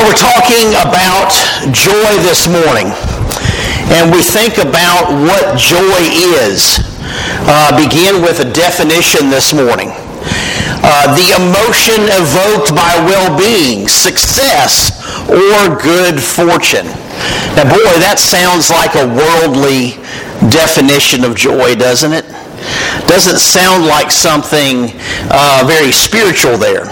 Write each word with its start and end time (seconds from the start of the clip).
Well, 0.00 0.08
we're 0.08 0.16
talking 0.16 0.72
about 0.80 1.28
joy 1.76 2.12
this 2.24 2.48
morning, 2.48 2.88
and 3.92 4.10
we 4.10 4.22
think 4.22 4.56
about 4.56 5.12
what 5.12 5.58
joy 5.58 6.00
is. 6.40 6.80
Uh, 7.44 7.76
begin 7.76 8.22
with 8.22 8.40
a 8.40 8.50
definition 8.50 9.28
this 9.28 9.52
morning. 9.52 9.92
Uh, 9.92 11.12
the 11.12 11.36
emotion 11.36 12.00
evoked 12.16 12.74
by 12.74 12.96
well-being, 13.04 13.88
success, 13.88 15.04
or 15.28 15.76
good 15.76 16.18
fortune. 16.18 16.86
Now, 17.60 17.68
boy, 17.68 17.92
that 18.00 18.16
sounds 18.16 18.70
like 18.70 18.96
a 18.96 19.04
worldly 19.04 20.00
definition 20.48 21.24
of 21.24 21.36
joy, 21.36 21.74
doesn't 21.74 22.14
it? 22.14 22.24
Doesn't 23.06 23.38
sound 23.38 23.84
like 23.84 24.10
something 24.10 24.92
uh, 25.28 25.62
very 25.68 25.92
spiritual 25.92 26.56
there 26.56 26.88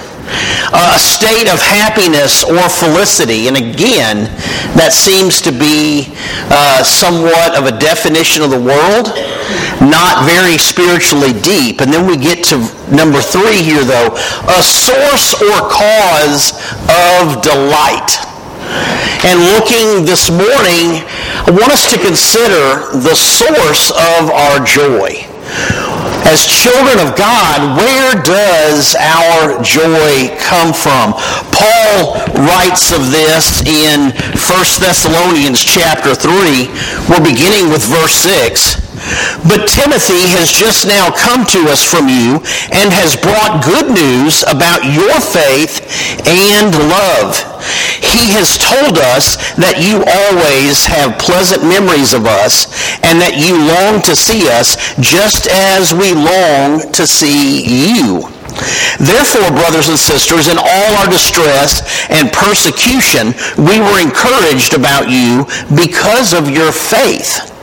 a 0.72 0.98
state 0.98 1.48
of 1.48 1.60
happiness 1.60 2.44
or 2.44 2.68
felicity. 2.68 3.48
And 3.48 3.56
again, 3.56 4.28
that 4.76 4.92
seems 4.92 5.40
to 5.42 5.52
be 5.52 6.12
uh, 6.50 6.82
somewhat 6.82 7.56
of 7.56 7.66
a 7.66 7.74
definition 7.78 8.42
of 8.42 8.50
the 8.50 8.60
world, 8.60 9.12
not 9.80 10.24
very 10.28 10.58
spiritually 10.58 11.32
deep. 11.40 11.80
And 11.80 11.92
then 11.92 12.06
we 12.06 12.16
get 12.16 12.44
to 12.52 12.60
number 12.92 13.20
three 13.20 13.62
here, 13.62 13.84
though 13.84 14.12
a 14.48 14.60
source 14.60 15.36
or 15.40 15.68
cause 15.68 16.56
of 16.88 17.44
delight. 17.44 18.16
And 19.24 19.40
looking 19.56 20.04
this 20.04 20.30
morning, 20.30 21.04
I 21.44 21.50
want 21.50 21.72
us 21.72 21.90
to 21.90 21.98
consider 21.98 22.96
the 23.00 23.14
source 23.14 23.90
of 23.90 24.30
our 24.30 24.64
joy 24.64 25.27
as 26.28 26.44
children 26.44 27.00
of 27.00 27.16
God, 27.16 27.78
where 27.80 28.12
does 28.22 28.94
our 29.00 29.62
joy 29.62 30.36
come 30.36 30.74
from? 30.74 31.16
Paul 31.56 32.20
writes 32.44 32.92
of 32.92 33.10
this 33.10 33.64
in 33.64 34.12
1 34.12 34.36
Thessalonians 34.78 35.64
chapter 35.64 36.14
3. 36.14 36.68
We're 37.08 37.24
beginning 37.24 37.70
with 37.70 37.82
verse 37.84 38.12
6. 38.12 38.87
But 39.46 39.68
Timothy 39.68 40.28
has 40.36 40.50
just 40.50 40.86
now 40.86 41.10
come 41.14 41.46
to 41.54 41.70
us 41.70 41.82
from 41.84 42.08
you 42.08 42.42
and 42.74 42.90
has 42.92 43.16
brought 43.16 43.64
good 43.64 43.90
news 43.90 44.42
about 44.44 44.84
your 44.84 45.14
faith 45.22 45.82
and 46.26 46.74
love. 46.90 47.38
He 48.02 48.32
has 48.34 48.58
told 48.58 48.98
us 49.14 49.36
that 49.58 49.82
you 49.82 50.02
always 50.02 50.86
have 50.86 51.18
pleasant 51.18 51.62
memories 51.62 52.14
of 52.14 52.26
us 52.26 52.70
and 53.02 53.20
that 53.20 53.38
you 53.38 53.54
long 53.54 54.02
to 54.06 54.14
see 54.14 54.48
us 54.48 54.78
just 54.98 55.46
as 55.50 55.94
we 55.94 56.14
long 56.14 56.82
to 56.92 57.06
see 57.06 57.62
you. 57.66 58.26
Therefore, 58.98 59.50
brothers 59.54 59.88
and 59.88 59.98
sisters, 59.98 60.48
in 60.48 60.58
all 60.58 60.90
our 60.98 61.06
distress 61.06 61.82
and 62.10 62.32
persecution, 62.32 63.34
we 63.54 63.78
were 63.78 64.02
encouraged 64.02 64.74
about 64.74 65.06
you 65.08 65.46
because 65.76 66.34
of 66.34 66.50
your 66.50 66.72
faith. 66.72 67.54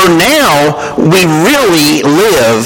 For 0.00 0.08
now 0.08 0.96
we 0.96 1.28
really 1.44 2.00
live 2.00 2.64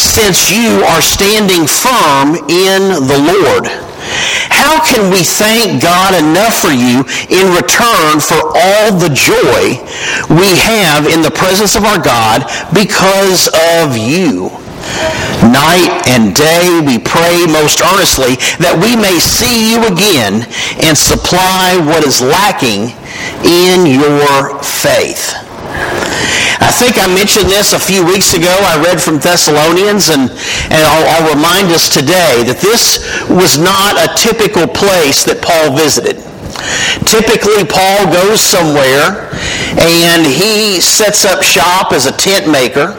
since 0.00 0.50
you 0.50 0.80
are 0.88 1.02
standing 1.02 1.66
firm 1.68 2.36
in 2.48 3.04
the 3.04 3.20
Lord. 3.20 3.66
How 4.48 4.80
can 4.88 5.12
we 5.12 5.20
thank 5.20 5.82
God 5.82 6.16
enough 6.16 6.56
for 6.56 6.72
you 6.72 7.04
in 7.28 7.52
return 7.52 8.24
for 8.24 8.40
all 8.56 8.96
the 8.96 9.12
joy 9.12 9.76
we 10.32 10.56
have 10.56 11.04
in 11.04 11.20
the 11.20 11.30
presence 11.30 11.76
of 11.76 11.84
our 11.84 12.00
God 12.00 12.48
because 12.72 13.52
of 13.76 13.98
you? 13.98 14.48
Night 15.52 15.92
and 16.08 16.34
day 16.34 16.80
we 16.80 16.96
pray 16.96 17.44
most 17.44 17.84
earnestly 17.84 18.40
that 18.56 18.72
we 18.80 18.96
may 18.96 19.20
see 19.20 19.76
you 19.76 19.84
again 19.84 20.48
and 20.80 20.96
supply 20.96 21.76
what 21.84 22.06
is 22.06 22.22
lacking 22.22 22.96
in 23.44 23.84
your 23.84 24.56
faith. 24.62 25.49
I 26.70 26.72
think 26.72 27.02
I 27.02 27.10
mentioned 27.10 27.50
this 27.50 27.74
a 27.74 27.82
few 27.82 28.06
weeks 28.06 28.32
ago. 28.32 28.46
I 28.46 28.78
read 28.78 29.02
from 29.02 29.18
Thessalonians, 29.18 30.06
and, 30.06 30.30
and 30.70 30.82
I'll, 30.86 31.06
I'll 31.18 31.34
remind 31.34 31.74
us 31.74 31.90
today 31.90 32.46
that 32.46 32.62
this 32.62 33.02
was 33.26 33.58
not 33.58 33.98
a 33.98 34.06
typical 34.14 34.70
place 34.70 35.26
that 35.26 35.42
Paul 35.42 35.74
visited. 35.74 36.22
Typically, 37.10 37.66
Paul 37.66 38.14
goes 38.14 38.38
somewhere 38.38 39.34
and 39.82 40.22
he 40.22 40.78
sets 40.78 41.26
up 41.26 41.42
shop 41.42 41.90
as 41.90 42.06
a 42.06 42.14
tent 42.14 42.46
maker. 42.46 42.94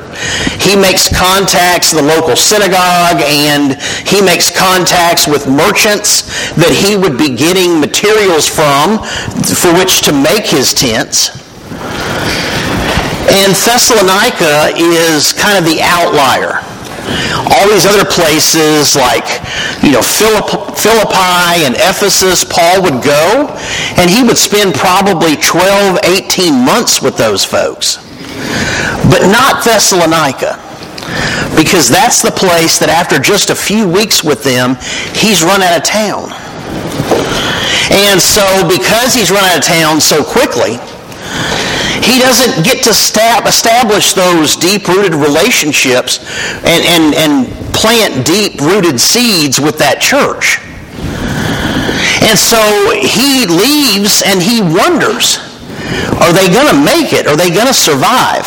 He 0.59 0.75
makes 0.75 1.07
contacts 1.07 1.95
in 1.95 2.03
the 2.03 2.11
local 2.11 2.35
synagogue 2.35 3.23
and 3.23 3.79
he 4.03 4.19
makes 4.19 4.51
contacts 4.51 5.31
with 5.31 5.47
merchants 5.47 6.27
that 6.59 6.75
he 6.75 6.99
would 6.99 7.15
be 7.15 7.31
getting 7.31 7.79
materials 7.79 8.51
from 8.51 8.99
for 9.55 9.71
which 9.79 10.03
to 10.03 10.11
make 10.11 10.43
his 10.43 10.75
tents. 10.75 11.39
And 13.29 13.53
Thessalonica 13.53 14.73
is 14.75 15.33
kind 15.33 15.57
of 15.57 15.65
the 15.65 15.81
outlier. 15.81 16.63
All 17.53 17.69
these 17.69 17.85
other 17.85 18.05
places 18.05 18.95
like, 18.95 19.25
you 19.83 19.91
know, 19.91 20.01
Philippi 20.01 21.65
and 21.65 21.75
Ephesus, 21.75 22.43
Paul 22.43 22.81
would 22.83 23.03
go, 23.03 23.49
and 23.97 24.09
he 24.09 24.23
would 24.23 24.37
spend 24.37 24.73
probably 24.73 25.35
12, 25.35 25.99
18 26.03 26.65
months 26.65 27.01
with 27.01 27.17
those 27.17 27.43
folks. 27.43 27.97
But 29.09 29.27
not 29.29 29.63
Thessalonica 29.63 30.57
because 31.55 31.89
that's 31.89 32.21
the 32.21 32.31
place 32.31 32.79
that 32.79 32.89
after 32.89 33.19
just 33.19 33.49
a 33.49 33.55
few 33.55 33.87
weeks 33.87 34.23
with 34.23 34.43
them, 34.43 34.77
he's 35.13 35.43
run 35.43 35.61
out 35.61 35.77
of 35.77 35.83
town. 35.83 36.31
And 37.91 38.21
so 38.21 38.63
because 38.67 39.13
he's 39.13 39.29
run 39.29 39.43
out 39.43 39.59
of 39.59 39.65
town 39.65 39.99
so 39.99 40.23
quickly, 40.23 40.79
he 42.03 42.19
doesn't 42.19 42.63
get 42.65 42.83
to 42.85 42.93
stab, 42.93 43.45
establish 43.45 44.13
those 44.13 44.55
deep-rooted 44.55 45.13
relationships 45.13 46.19
and, 46.65 46.81
and, 46.85 47.15
and 47.15 47.33
plant 47.73 48.25
deep-rooted 48.25 48.99
seeds 48.99 49.59
with 49.59 49.77
that 49.77 50.01
church. 50.01 50.59
And 52.25 52.37
so 52.37 52.61
he 53.01 53.45
leaves 53.45 54.21
and 54.25 54.41
he 54.41 54.61
wonders, 54.61 55.39
are 56.21 56.33
they 56.33 56.47
going 56.53 56.69
to 56.69 56.79
make 56.85 57.13
it? 57.13 57.27
Are 57.27 57.35
they 57.35 57.49
going 57.49 57.67
to 57.67 57.73
survive? 57.73 58.45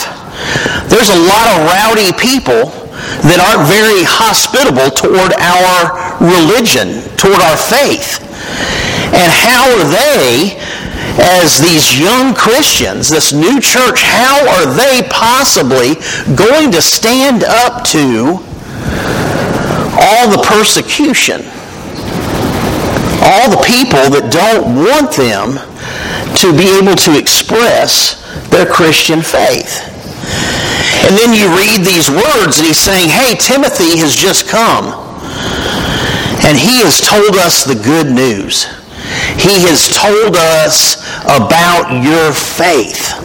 There's 0.88 1.10
a 1.10 1.20
lot 1.26 1.46
of 1.54 1.66
rowdy 1.68 2.10
people 2.18 2.70
that 3.26 3.40
aren't 3.40 3.66
very 3.68 4.06
hospitable 4.06 4.90
toward 4.94 5.34
our 5.38 5.94
religion, 6.22 7.02
toward 7.16 7.40
our 7.42 7.58
faith. 7.58 8.22
And 9.14 9.30
how 9.30 9.66
are 9.68 9.86
they 9.90 10.58
as 11.18 11.58
these 11.58 11.98
young 11.98 12.34
Christians, 12.34 13.08
this 13.08 13.32
new 13.32 13.60
church, 13.60 14.02
how 14.02 14.42
are 14.58 14.66
they 14.74 15.06
possibly 15.10 15.94
going 16.34 16.72
to 16.72 16.82
stand 16.82 17.44
up 17.44 17.84
to 17.94 18.42
all 19.94 20.30
the 20.30 20.42
persecution? 20.44 21.42
All 23.22 23.48
the 23.50 23.62
people 23.64 24.10
that 24.10 24.28
don't 24.28 24.74
want 24.74 25.14
them 25.14 25.56
to 26.36 26.52
be 26.52 26.66
able 26.76 26.96
to 26.96 27.16
express 27.16 28.20
their 28.50 28.66
Christian 28.66 29.22
faith. 29.22 29.86
And 31.06 31.16
then 31.16 31.32
you 31.32 31.48
read 31.56 31.86
these 31.86 32.10
words 32.10 32.58
and 32.58 32.66
he's 32.66 32.78
saying, 32.78 33.08
hey, 33.08 33.36
Timothy 33.36 33.98
has 33.98 34.16
just 34.16 34.48
come. 34.48 34.92
And 36.44 36.58
he 36.58 36.82
has 36.82 37.00
told 37.00 37.36
us 37.36 37.64
the 37.64 37.74
good 37.74 38.10
news. 38.12 38.66
He 39.38 39.66
has 39.66 39.90
told 39.90 40.36
us 40.36 41.02
about 41.24 41.90
your 42.02 42.32
faith. 42.32 43.18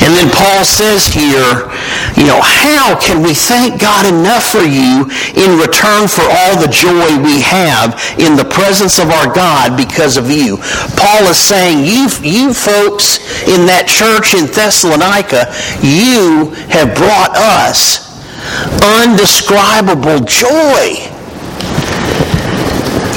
And 0.00 0.16
then 0.16 0.30
Paul 0.32 0.64
says 0.64 1.06
here, 1.06 1.68
you 2.16 2.24
know, 2.24 2.40
how 2.40 2.98
can 2.98 3.22
we 3.22 3.34
thank 3.34 3.80
God 3.80 4.08
enough 4.08 4.48
for 4.48 4.64
you 4.64 5.04
in 5.36 5.60
return 5.60 6.08
for 6.08 6.24
all 6.24 6.56
the 6.56 6.72
joy 6.72 7.20
we 7.20 7.40
have 7.44 8.00
in 8.16 8.34
the 8.34 8.48
presence 8.48 8.98
of 8.98 9.10
our 9.10 9.32
God 9.32 9.76
because 9.76 10.16
of 10.16 10.30
you? 10.30 10.56
Paul 10.96 11.28
is 11.28 11.36
saying, 11.36 11.84
you, 11.84 12.08
you 12.24 12.54
folks 12.54 13.20
in 13.44 13.66
that 13.68 13.84
church 13.86 14.32
in 14.32 14.48
Thessalonica, 14.48 15.52
you 15.84 16.56
have 16.72 16.96
brought 16.96 17.36
us 17.36 18.08
undescribable 18.80 20.24
joy 20.24 21.09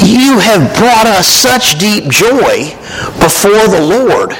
you 0.03 0.39
have 0.39 0.75
brought 0.77 1.07
us 1.07 1.27
such 1.27 1.79
deep 1.79 2.09
joy 2.09 2.75
before 3.19 3.67
the 3.67 3.81
Lord 3.81 4.35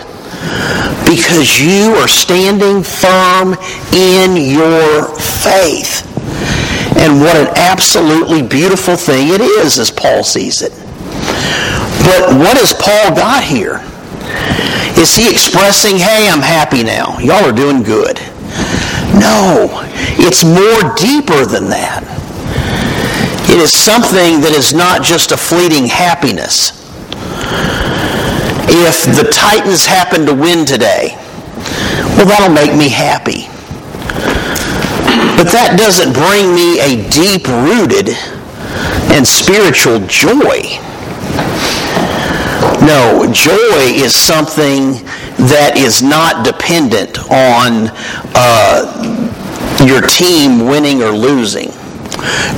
because 1.08 1.60
you 1.60 1.94
are 1.96 2.08
standing 2.08 2.84
firm 2.84 3.56
in 3.94 4.36
your 4.36 5.08
faith. 5.20 6.10
And 6.98 7.20
what 7.20 7.36
an 7.36 7.48
absolutely 7.58 8.42
beautiful 8.42 8.96
thing 8.96 9.30
it 9.30 9.42
is 9.42 9.80
as 9.80 9.92
Paul 9.92 10.24
sees 10.24 10.62
it. 10.62 10.72
But 12.04 12.36
what 12.38 12.58
has 12.58 12.74
Paul 12.74 13.16
got 13.16 13.44
here? 13.44 13.82
Is 15.02 15.16
he 15.16 15.30
expressing, 15.30 15.98
hey, 15.98 16.30
I'm 16.30 16.42
happy 16.42 16.84
now. 16.84 17.18
Y'all 17.20 17.44
are 17.44 17.56
doing 17.56 17.84
good. 17.84 18.20
No, 19.20 19.70
it's 20.18 20.44
more 20.44 20.96
deeper 20.96 21.46
than 21.46 21.70
that. 21.70 22.23
It 23.54 23.60
is 23.60 23.72
something 23.72 24.42
that 24.42 24.50
is 24.58 24.74
not 24.74 25.04
just 25.04 25.32
a 25.32 25.38
fleeting 25.38 25.86
happiness. 25.86 26.74
If 28.66 29.06
the 29.14 29.30
Titans 29.30 29.86
happen 29.86 30.26
to 30.26 30.34
win 30.34 30.66
today, 30.66 31.14
well, 32.18 32.26
that'll 32.26 32.50
make 32.50 32.74
me 32.76 32.90
happy. 32.90 33.46
But 35.38 35.54
that 35.54 35.78
doesn't 35.78 36.18
bring 36.18 36.58
me 36.58 36.82
a 36.82 37.06
deep 37.14 37.46
rooted 37.46 38.18
and 39.14 39.22
spiritual 39.22 40.02
joy. 40.10 40.82
No, 42.82 43.30
joy 43.30 43.94
is 43.94 44.16
something 44.16 44.98
that 45.46 45.78
is 45.78 46.02
not 46.02 46.44
dependent 46.44 47.20
on 47.30 47.94
uh, 48.34 48.82
your 49.86 50.02
team 50.02 50.66
winning 50.66 51.04
or 51.04 51.12
losing. 51.12 51.70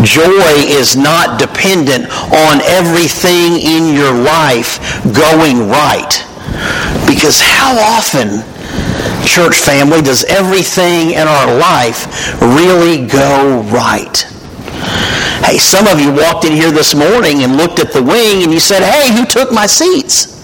Joy 0.03 0.53
is 0.69 0.95
not 0.95 1.39
dependent 1.39 2.05
on 2.31 2.61
everything 2.61 3.57
in 3.57 3.93
your 3.93 4.13
life 4.13 4.79
going 5.13 5.69
right. 5.69 6.21
Because 7.07 7.39
how 7.41 7.77
often, 7.77 8.43
church 9.25 9.55
family, 9.57 10.01
does 10.01 10.23
everything 10.25 11.11
in 11.11 11.27
our 11.27 11.57
life 11.57 12.31
really 12.41 13.05
go 13.07 13.61
right? 13.73 14.27
Hey, 15.43 15.57
some 15.57 15.87
of 15.87 15.99
you 15.99 16.11
walked 16.11 16.45
in 16.45 16.53
here 16.53 16.71
this 16.71 16.95
morning 16.95 17.43
and 17.43 17.57
looked 17.57 17.79
at 17.79 17.91
the 17.91 18.01
wing 18.01 18.43
and 18.43 18.51
you 18.51 18.59
said, 18.59 18.83
hey, 18.83 19.15
who 19.15 19.25
took 19.25 19.51
my 19.51 19.65
seats? 19.65 20.35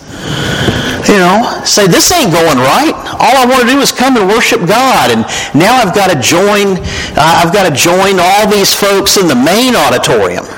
you 1.12 1.18
know, 1.18 1.44
say, 1.66 1.88
this 1.88 2.12
ain't 2.12 2.32
going 2.32 2.58
right. 2.58 2.96
All 3.22 3.38
I 3.38 3.46
want 3.46 3.62
to 3.62 3.70
do 3.70 3.78
is 3.78 3.94
come 3.94 4.18
and 4.18 4.26
worship 4.26 4.66
God. 4.66 5.14
And 5.14 5.22
now 5.54 5.78
I've 5.78 5.94
got 5.94 6.10
to 6.10 6.18
join, 6.18 6.82
uh, 7.14 7.46
I've 7.46 7.54
got 7.54 7.70
to 7.70 7.74
join 7.74 8.18
all 8.18 8.50
these 8.50 8.74
folks 8.74 9.22
in 9.22 9.30
the 9.30 9.38
main 9.38 9.78
auditorium. 9.78 10.50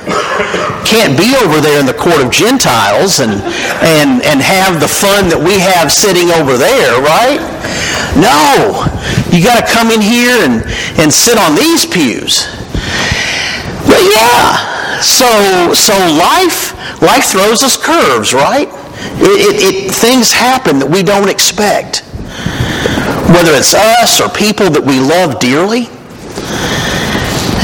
Can't 0.88 1.20
be 1.20 1.36
over 1.44 1.60
there 1.60 1.84
in 1.84 1.86
the 1.86 1.98
court 1.98 2.24
of 2.24 2.32
Gentiles 2.32 3.20
and, 3.20 3.44
and, 3.84 4.24
and 4.24 4.40
have 4.40 4.80
the 4.80 4.88
fun 4.88 5.28
that 5.28 5.40
we 5.40 5.60
have 5.60 5.92
sitting 5.92 6.32
over 6.32 6.56
there, 6.56 7.04
right? 7.04 7.44
No. 8.16 8.88
You 9.28 9.44
got 9.44 9.60
to 9.60 9.68
come 9.68 9.92
in 9.92 10.00
here 10.00 10.48
and, 10.48 10.64
and 11.04 11.12
sit 11.12 11.36
on 11.36 11.60
these 11.60 11.84
pews. 11.84 12.48
But 13.84 14.00
yeah, 14.00 15.02
so, 15.04 15.74
so 15.76 15.92
life, 16.16 16.72
life 17.02 17.26
throws 17.36 17.64
us 17.64 17.76
curves, 17.76 18.34
right? 18.34 18.70
It, 19.20 19.36
it, 19.36 19.56
it, 19.60 19.92
things 19.92 20.32
happen 20.32 20.80
that 20.80 20.90
we 20.90 21.04
don't 21.04 21.28
expect. 21.28 22.08
Whether 23.34 23.52
it's 23.58 23.74
us 23.74 24.22
or 24.22 24.30
people 24.30 24.70
that 24.70 24.84
we 24.86 25.00
love 25.00 25.40
dearly. 25.40 25.90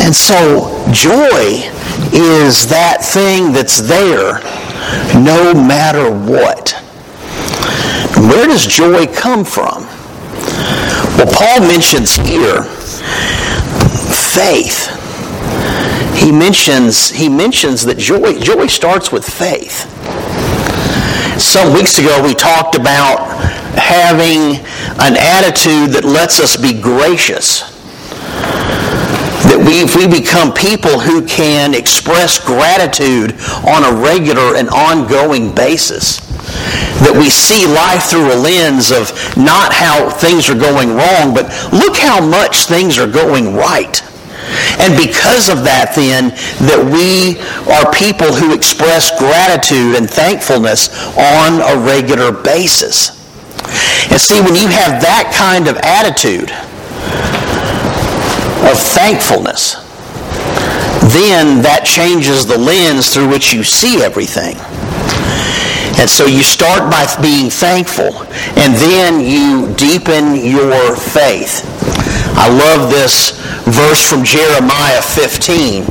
And 0.04 0.16
so 0.16 0.74
joy 0.92 1.70
is 2.12 2.68
that 2.68 3.06
thing 3.06 3.54
that's 3.54 3.80
there 3.80 4.42
no 5.14 5.54
matter 5.54 6.10
what. 6.10 6.72
Where 8.18 8.48
does 8.48 8.66
joy 8.66 9.06
come 9.08 9.46
from? 9.46 9.86
Well, 11.18 11.32
Paul 11.32 11.68
mentions 11.68 12.16
here 12.16 12.64
faith. 14.34 14.90
He 16.18 16.32
mentions, 16.32 17.10
he 17.10 17.30
mentions 17.30 17.86
that 17.86 17.98
joy, 17.98 18.40
joy 18.40 18.68
starts 18.68 19.12
with 19.12 19.26
faith. 19.26 19.88
Some 21.40 21.74
weeks 21.74 21.98
ago, 22.00 22.22
we 22.24 22.34
talked 22.34 22.76
about 22.76 23.20
having 23.78 24.64
an 25.00 25.16
attitude 25.16 25.96
that 25.96 26.04
lets 26.04 26.40
us 26.40 26.56
be 26.56 26.74
gracious. 26.74 27.64
That 29.48 29.58
we, 29.58 29.82
if 29.82 29.96
we 29.96 30.06
become 30.06 30.54
people 30.54 31.00
who 31.00 31.26
can 31.26 31.74
express 31.74 32.38
gratitude 32.38 33.40
on 33.66 33.88
a 33.88 33.96
regular 33.96 34.56
and 34.56 34.70
ongoing 34.70 35.56
basis, 35.56 36.20
that 37.02 37.16
we 37.16 37.30
see 37.30 37.66
life 37.66 38.12
through 38.12 38.28
a 38.34 38.38
lens 38.38 38.92
of 38.92 39.10
not 39.38 39.72
how 39.72 40.10
things 40.10 40.50
are 40.50 40.60
going 40.60 40.94
wrong, 40.94 41.34
but 41.34 41.48
look 41.72 41.96
how 41.98 42.20
much 42.20 42.66
things 42.66 42.98
are 42.98 43.10
going 43.10 43.56
right. 43.56 44.04
And 44.80 44.96
because 44.98 45.50
of 45.50 45.64
that, 45.64 45.94
then, 45.96 46.30
that 46.68 46.82
we 46.82 47.40
are 47.72 47.88
people 47.94 48.34
who 48.34 48.54
express 48.54 49.12
gratitude 49.18 49.96
and 49.96 50.10
thankfulness 50.10 50.90
on 51.16 51.62
a 51.62 51.80
regular 51.86 52.32
basis. 52.32 53.19
And 54.08 54.20
see, 54.20 54.40
when 54.42 54.56
you 54.56 54.68
have 54.72 55.04
that 55.04 55.36
kind 55.36 55.68
of 55.68 55.76
attitude 55.84 56.50
of 58.66 58.80
thankfulness, 58.80 59.76
then 61.12 61.62
that 61.62 61.84
changes 61.86 62.46
the 62.46 62.58
lens 62.58 63.14
through 63.14 63.30
which 63.30 63.54
you 63.54 63.64
see 63.64 64.02
everything. 64.02 64.56
And 66.00 66.10
so 66.10 66.26
you 66.26 66.44
start 66.44 66.90
by 66.90 67.04
being 67.22 67.50
thankful, 67.50 68.24
and 68.56 68.72
then 68.80 69.20
you 69.20 69.74
deepen 69.76 70.36
your 70.36 70.96
faith. 70.96 71.66
I 72.40 72.48
love 72.48 72.90
this 72.90 73.32
verse 73.68 74.08
from 74.08 74.24
Jeremiah 74.24 75.02
15. 75.02 75.84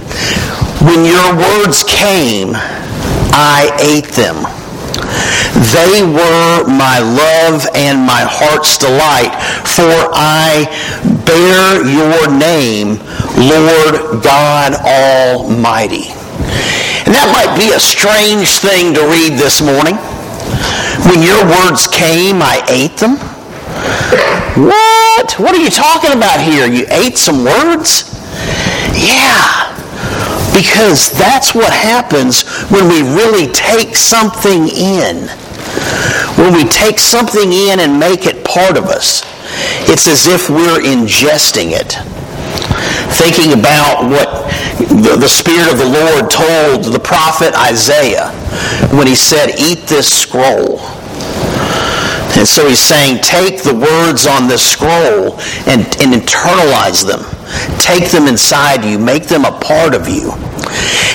When 0.87 1.05
your 1.05 1.37
words 1.37 1.85
came, 1.85 2.53
I 3.35 3.69
ate 3.81 4.09
them. 4.17 4.58
They 5.75 6.03
were 6.03 6.69
my 6.69 6.99
love 6.99 7.67
and 7.75 8.01
my 8.05 8.23
heart's 8.25 8.79
delight, 8.79 9.33
for 9.67 9.93
I 10.15 10.67
bear 11.25 11.85
your 11.85 12.31
name, 12.31 12.99
Lord 13.37 14.23
God 14.23 14.75
Almighty. 14.81 16.11
And 17.05 17.15
that 17.15 17.29
might 17.33 17.57
be 17.57 17.73
a 17.73 17.81
strange 17.81 18.61
thing 18.61 18.93
to 18.95 19.03
read 19.09 19.39
this 19.39 19.61
morning. 19.61 19.97
When 21.09 21.23
your 21.23 21.41
words 21.45 21.87
came, 21.87 22.43
I 22.43 22.65
ate 22.69 22.97
them. 22.99 23.17
What? 24.59 25.39
What 25.39 25.55
are 25.55 25.63
you 25.63 25.71
talking 25.71 26.13
about 26.13 26.41
here? 26.41 26.67
You 26.67 26.87
ate 26.91 27.17
some 27.17 27.45
words? 27.45 28.13
Yeah. 28.93 29.78
Because 30.59 31.13
that's 31.13 31.55
what 31.55 31.73
happens 31.73 32.43
when 32.67 32.89
we 32.89 33.03
really 33.03 33.47
take 33.53 33.95
something 33.95 34.67
in. 34.67 35.29
When 36.35 36.53
we 36.53 36.65
take 36.65 36.99
something 36.99 37.53
in 37.53 37.79
and 37.79 38.01
make 38.01 38.27
it 38.27 38.45
part 38.45 38.77
of 38.77 38.87
us, 38.87 39.23
it's 39.89 40.09
as 40.09 40.27
if 40.27 40.51
we're 40.51 40.81
ingesting 40.83 41.71
it. 41.71 41.95
Thinking 43.15 43.57
about 43.57 44.11
what 44.11 44.51
the, 44.91 45.29
Spirit 45.29 45.71
of 45.71 45.79
the 45.79 45.87
Lord 45.87 46.29
told 46.29 46.93
the 46.93 46.99
prophet 46.99 47.55
Isaiah 47.55 48.31
when 48.91 49.07
he 49.07 49.15
said, 49.15 49.61
Eat 49.61 49.87
this 49.87 50.11
scroll. 50.11 50.81
And 52.37 52.47
so 52.47 52.69
he's 52.69 52.79
saying, 52.79 53.23
take 53.23 53.63
the 53.63 53.75
words 53.75 54.27
on 54.27 54.49
this 54.49 54.65
scroll 54.65 55.41
and, 55.67 55.83
and 55.99 56.15
internalize 56.15 57.07
them. 57.07 57.25
Take 57.81 58.11
them 58.11 58.29
inside 58.29 58.85
you. 58.85 58.99
Make 58.99 59.25
them 59.25 59.45
a 59.45 59.53
part 59.59 59.95
of 59.95 60.09
you. 60.09 60.31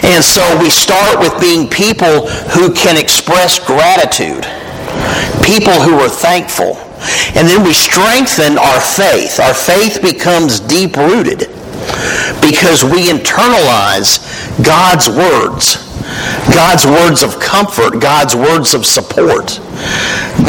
And 0.03 0.24
so 0.24 0.43
we 0.60 0.69
start 0.69 1.19
with 1.19 1.39
being 1.39 1.69
people 1.69 2.27
who 2.51 2.74
can 2.74 2.98
express 2.98 3.60
gratitude. 3.60 4.43
People 5.43 5.74
who 5.81 6.00
are 6.00 6.10
thankful. 6.10 6.77
And 7.36 7.48
then 7.48 7.63
we 7.63 7.74
strengthen 7.74 8.57
our 8.57 8.79
faith. 8.79 9.39
Our 9.39 9.53
faith 9.53 10.01
becomes 10.01 10.60
deep 10.60 10.95
rooted 10.95 11.50
because 12.41 12.83
we 12.83 13.10
internalize 13.10 14.24
God's 14.63 15.10
words. 15.10 15.92
God's 16.53 16.86
words 16.86 17.24
of 17.24 17.39
comfort, 17.39 18.00
God's 18.00 18.36
words 18.36 18.74
of 18.74 18.86
support, 18.86 19.60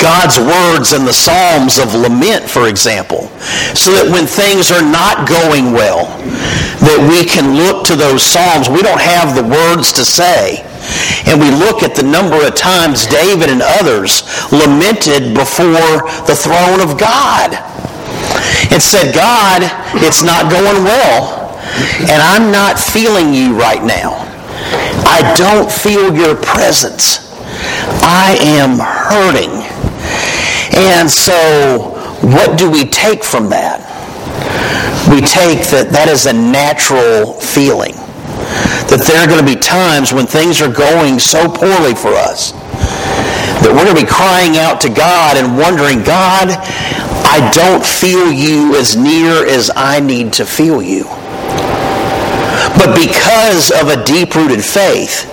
God's 0.01 0.39
words 0.39 0.93
in 0.93 1.05
the 1.05 1.13
Psalms 1.13 1.79
of 1.79 1.95
lament, 1.95 2.45
for 2.45 2.69
example, 2.69 3.29
so 3.75 3.93
that 3.93 4.11
when 4.11 4.27
things 4.27 4.71
are 4.71 4.83
not 4.83 5.29
going 5.29 5.73
well, 5.73 6.07
that 6.85 7.01
we 7.09 7.25
can 7.25 7.57
look 7.57 7.87
to 7.89 7.97
those 7.97 8.23
Psalms. 8.23 8.69
We 8.69 8.83
don't 8.83 9.01
have 9.01 9.35
the 9.35 9.45
words 9.45 9.93
to 9.97 10.05
say. 10.05 10.61
And 11.25 11.41
we 11.41 11.49
look 11.49 11.83
at 11.83 11.97
the 11.97 12.05
number 12.05 12.37
of 12.45 12.55
times 12.55 13.07
David 13.07 13.49
and 13.49 13.63
others 13.81 14.29
lamented 14.53 15.33
before 15.33 16.05
the 16.29 16.37
throne 16.37 16.85
of 16.85 17.01
God 17.01 17.57
and 18.69 18.83
said, 18.83 19.15
God, 19.15 19.65
it's 20.05 20.23
not 20.23 20.53
going 20.53 20.85
well, 20.85 21.57
and 22.13 22.21
I'm 22.21 22.53
not 22.53 22.79
feeling 22.79 23.33
you 23.33 23.57
right 23.57 23.83
now. 23.83 24.34
I 25.07 25.35
don't 25.37 25.71
feel 25.71 26.15
your 26.15 26.35
presence. 26.37 27.19
I 28.03 28.37
am 28.41 28.79
hurting. 28.79 29.63
And 30.77 31.11
so, 31.11 31.91
what 32.23 32.59
do 32.59 32.71
we 32.71 32.85
take 32.87 33.23
from 33.23 33.49
that? 33.51 33.81
We 35.09 35.21
take 35.21 35.69
that 35.69 35.91
that 35.93 36.09
is 36.09 36.27
a 36.27 36.33
natural 36.33 37.35
feeling. 37.35 37.95
That 38.89 39.05
there 39.07 39.21
are 39.23 39.27
going 39.27 39.45
to 39.45 39.55
be 39.55 39.61
times 39.61 40.13
when 40.13 40.27
things 40.27 40.61
are 40.61 40.73
going 40.73 41.19
so 41.19 41.49
poorly 41.49 41.95
for 41.95 42.13
us 42.13 42.53
that 43.65 43.73
we're 43.73 43.85
going 43.85 43.97
to 43.97 44.05
be 44.05 44.11
crying 44.11 44.59
out 44.59 44.81
to 44.83 44.91
God 44.91 45.39
and 45.39 45.57
wondering, 45.57 46.05
God, 46.05 46.53
I 47.25 47.51
don't 47.55 47.85
feel 47.85 48.31
you 48.31 48.77
as 48.77 48.95
near 48.95 49.47
as 49.47 49.71
I 49.75 50.01
need 50.01 50.35
to 50.35 50.45
feel 50.45 50.83
you. 50.83 51.09
But 52.77 52.95
because 52.97 53.71
of 53.71 53.89
a 53.89 54.05
deep 54.05 54.35
rooted 54.35 54.65
faith, 54.65 55.31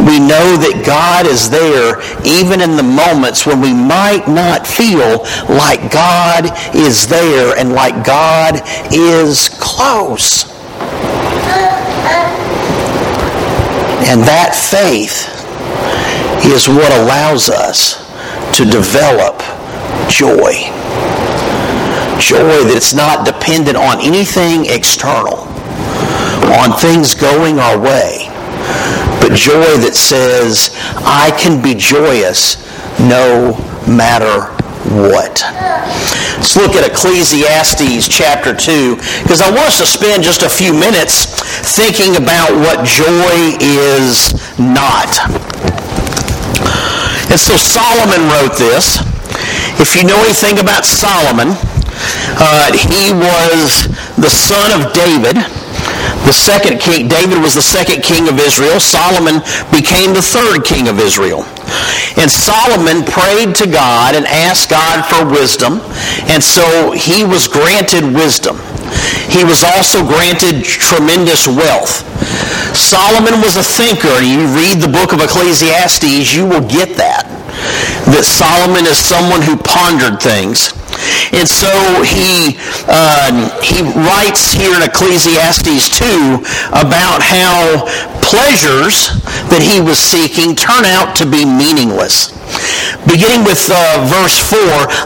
We 0.00 0.20
know 0.20 0.54
that 0.62 0.86
God 0.86 1.26
is 1.26 1.50
there 1.50 1.98
even 2.24 2.60
in 2.62 2.76
the 2.76 2.86
moments 2.86 3.44
when 3.44 3.60
we 3.60 3.74
might 3.74 4.28
not 4.28 4.66
feel 4.66 5.26
like 5.50 5.90
God 5.90 6.54
is 6.74 7.08
there 7.08 7.58
and 7.58 7.72
like 7.72 8.06
God 8.06 8.62
is 8.94 9.50
close. 9.58 10.46
And 14.06 14.22
that 14.22 14.54
faith 14.54 15.26
is 16.46 16.68
what 16.68 16.92
allows 17.02 17.50
us 17.50 17.98
to 18.56 18.64
develop 18.64 19.42
joy. 20.08 20.70
Joy 22.22 22.64
that's 22.70 22.94
not 22.94 23.26
dependent 23.26 23.76
on 23.76 24.00
anything 24.00 24.64
external, 24.66 25.44
on 26.56 26.72
things 26.78 27.14
going 27.14 27.58
our 27.58 27.78
way, 27.78 28.28
but 29.20 29.36
joy 29.36 29.76
that 29.84 29.92
says, 29.92 30.72
I 31.04 31.28
can 31.36 31.60
be 31.60 31.74
joyous 31.74 32.56
no 33.00 33.52
matter 33.84 34.48
what. 34.88 35.44
Let's 36.40 36.56
look 36.56 36.72
at 36.72 36.88
Ecclesiastes 36.88 38.08
chapter 38.08 38.56
2 38.56 38.96
because 39.22 39.44
I 39.44 39.50
want 39.52 39.68
us 39.68 39.78
to 39.78 39.86
spend 39.86 40.22
just 40.24 40.42
a 40.42 40.48
few 40.48 40.72
minutes 40.72 41.28
thinking 41.76 42.16
about 42.16 42.48
what 42.56 42.86
joy 42.88 43.58
is 43.60 44.32
not. 44.56 45.12
And 47.28 47.36
so 47.36 47.60
Solomon 47.60 48.24
wrote 48.32 48.56
this. 48.56 49.04
If 49.76 49.94
you 49.94 50.08
know 50.08 50.16
anything 50.24 50.58
about 50.58 50.86
Solomon, 50.88 51.52
uh, 52.40 52.72
he 52.72 53.12
was 53.12 53.92
the 54.16 54.30
son 54.30 54.72
of 54.80 54.92
David 54.96 55.36
the 56.28 56.36
second 56.36 56.76
king, 56.76 57.08
David 57.08 57.40
was 57.40 57.56
the 57.56 57.64
second 57.64 58.04
king 58.04 58.28
of 58.28 58.36
Israel. 58.36 58.76
Solomon 58.76 59.40
became 59.72 60.12
the 60.12 60.20
third 60.20 60.60
king 60.60 60.84
of 60.84 61.00
Israel. 61.00 61.48
And 62.20 62.28
Solomon 62.28 63.00
prayed 63.00 63.56
to 63.56 63.66
God 63.66 64.12
and 64.12 64.28
asked 64.28 64.68
God 64.68 65.08
for 65.08 65.24
wisdom. 65.24 65.80
And 66.28 66.44
so 66.44 66.92
he 66.92 67.24
was 67.24 67.48
granted 67.48 68.04
wisdom. 68.12 68.60
He 69.32 69.40
was 69.40 69.64
also 69.64 70.04
granted 70.04 70.68
tremendous 70.68 71.48
wealth. 71.48 72.04
Solomon 72.76 73.40
was 73.40 73.56
a 73.56 73.64
thinker. 73.64 74.20
You 74.20 74.52
read 74.52 74.84
the 74.84 74.92
book 74.92 75.16
of 75.16 75.24
Ecclesiastes, 75.24 76.36
you 76.36 76.44
will 76.44 76.66
get 76.68 76.92
that. 77.00 77.24
That 78.12 78.28
Solomon 78.28 78.84
is 78.84 79.00
someone 79.00 79.40
who 79.40 79.56
pondered 79.56 80.20
things. 80.20 80.76
And 81.32 81.48
so 81.48 81.70
he, 82.02 82.58
uh, 82.88 83.50
he 83.62 83.82
writes 83.82 84.52
here 84.52 84.74
in 84.74 84.82
Ecclesiastes 84.82 85.88
2 85.98 86.42
about 86.72 87.22
how 87.22 87.84
pleasures 88.22 89.08
that 89.48 89.64
he 89.64 89.80
was 89.80 89.98
seeking 89.98 90.54
turn 90.54 90.84
out 90.84 91.16
to 91.16 91.24
be 91.24 91.44
meaningless. 91.44 92.36
Beginning 93.04 93.44
with 93.44 93.68
uh, 93.72 94.04
verse 94.08 94.36
4, 94.36 94.58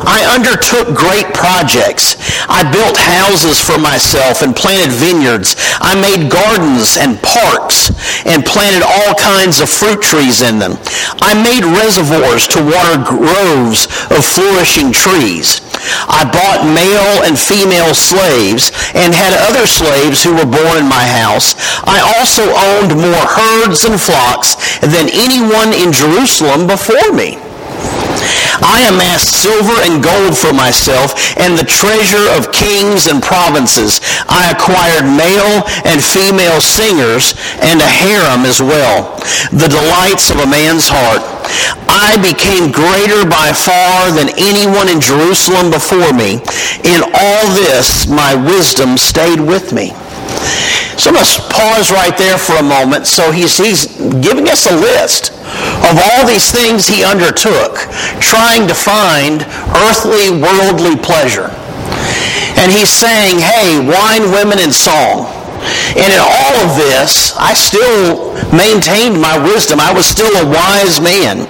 I 0.07 0.27
undertook 0.35 0.95
great 0.95 1.27
projects. 1.35 2.19
I 2.49 2.67
built 2.67 2.99
houses 2.99 3.59
for 3.59 3.79
myself 3.79 4.43
and 4.43 4.55
planted 4.55 4.91
vineyards. 4.91 5.55
I 5.79 5.95
made 5.99 6.31
gardens 6.31 6.97
and 6.99 7.21
parks 7.23 7.91
and 8.27 8.47
planted 8.47 8.83
all 8.83 9.15
kinds 9.15 9.61
of 9.61 9.69
fruit 9.71 10.03
trees 10.03 10.43
in 10.43 10.59
them. 10.59 10.79
I 11.23 11.35
made 11.35 11.63
reservoirs 11.63 12.47
to 12.55 12.63
water 12.63 12.99
groves 13.03 13.87
of 14.11 14.25
flourishing 14.25 14.91
trees. 14.91 15.63
I 16.09 16.25
bought 16.29 16.67
male 16.67 17.25
and 17.27 17.39
female 17.39 17.95
slaves 17.95 18.71
and 18.95 19.15
had 19.15 19.35
other 19.49 19.67
slaves 19.67 20.23
who 20.23 20.35
were 20.35 20.49
born 20.49 20.79
in 20.79 20.89
my 20.89 21.05
house. 21.05 21.55
I 21.85 22.01
also 22.19 22.47
owned 22.51 22.95
more 22.99 23.27
herds 23.27 23.85
and 23.85 24.01
flocks 24.01 24.57
than 24.81 25.11
anyone 25.11 25.73
in 25.75 25.93
Jerusalem 25.93 26.67
before 26.67 27.13
me. 27.13 27.39
I 28.63 28.87
amassed 28.87 29.43
silver 29.43 29.75
and 29.83 30.03
gold 30.03 30.39
for 30.39 30.53
myself 30.53 31.17
and 31.39 31.59
the 31.59 31.67
treasure 31.67 32.31
of 32.37 32.53
kings 32.53 33.07
and 33.09 33.23
provinces. 33.23 34.01
I 34.29 34.55
acquired 34.55 35.09
male 35.09 35.67
and 35.83 35.99
female 35.99 36.61
singers 36.61 37.35
and 37.59 37.81
a 37.81 37.89
harem 37.89 38.47
as 38.47 38.61
well, 38.61 39.19
the 39.51 39.69
delights 39.69 40.31
of 40.31 40.39
a 40.39 40.47
man's 40.47 40.87
heart. 40.87 41.32
I 41.89 42.17
became 42.21 42.73
greater 42.73 43.29
by 43.29 43.53
far 43.53 44.11
than 44.13 44.33
anyone 44.37 44.89
in 44.89 45.01
Jerusalem 45.01 45.71
before 45.71 46.13
me. 46.13 46.41
In 46.85 47.01
all 47.03 47.45
this, 47.55 48.07
my 48.09 48.35
wisdom 48.35 48.97
stayed 48.97 49.41
with 49.41 49.73
me. 49.73 49.93
So 50.97 51.11
let's 51.11 51.41
pause 51.51 51.91
right 51.91 52.17
there 52.17 52.39
for 52.39 52.57
a 52.57 52.63
moment. 52.63 53.07
So 53.07 53.33
he's, 53.33 53.57
he's 53.57 53.87
giving 54.21 54.49
us 54.49 54.71
a 54.71 54.77
list 54.77 55.33
of 55.89 55.99
all 55.99 56.27
these 56.27 56.51
things 56.51 56.87
he 56.87 57.05
undertook, 57.05 57.77
trying 58.21 58.69
to 58.69 58.75
find 58.75 59.43
earthly, 59.89 60.31
worldly 60.31 60.97
pleasure. 60.97 61.51
And 62.57 62.71
he's 62.71 62.91
saying, 62.91 63.39
hey, 63.41 63.81
wine, 63.81 64.31
women, 64.31 64.59
and 64.61 64.73
song 64.73 65.42
and 65.97 66.09
in 66.13 66.21
all 66.21 66.55
of 66.65 66.77
this, 66.77 67.35
I 67.37 67.55
still 67.55 68.35
maintained 68.53 69.21
my 69.21 69.39
wisdom. 69.39 69.81
I 69.81 69.93
was 69.93 70.07
still 70.07 70.33
a 70.41 70.47
wise 70.47 71.01
man. 71.01 71.49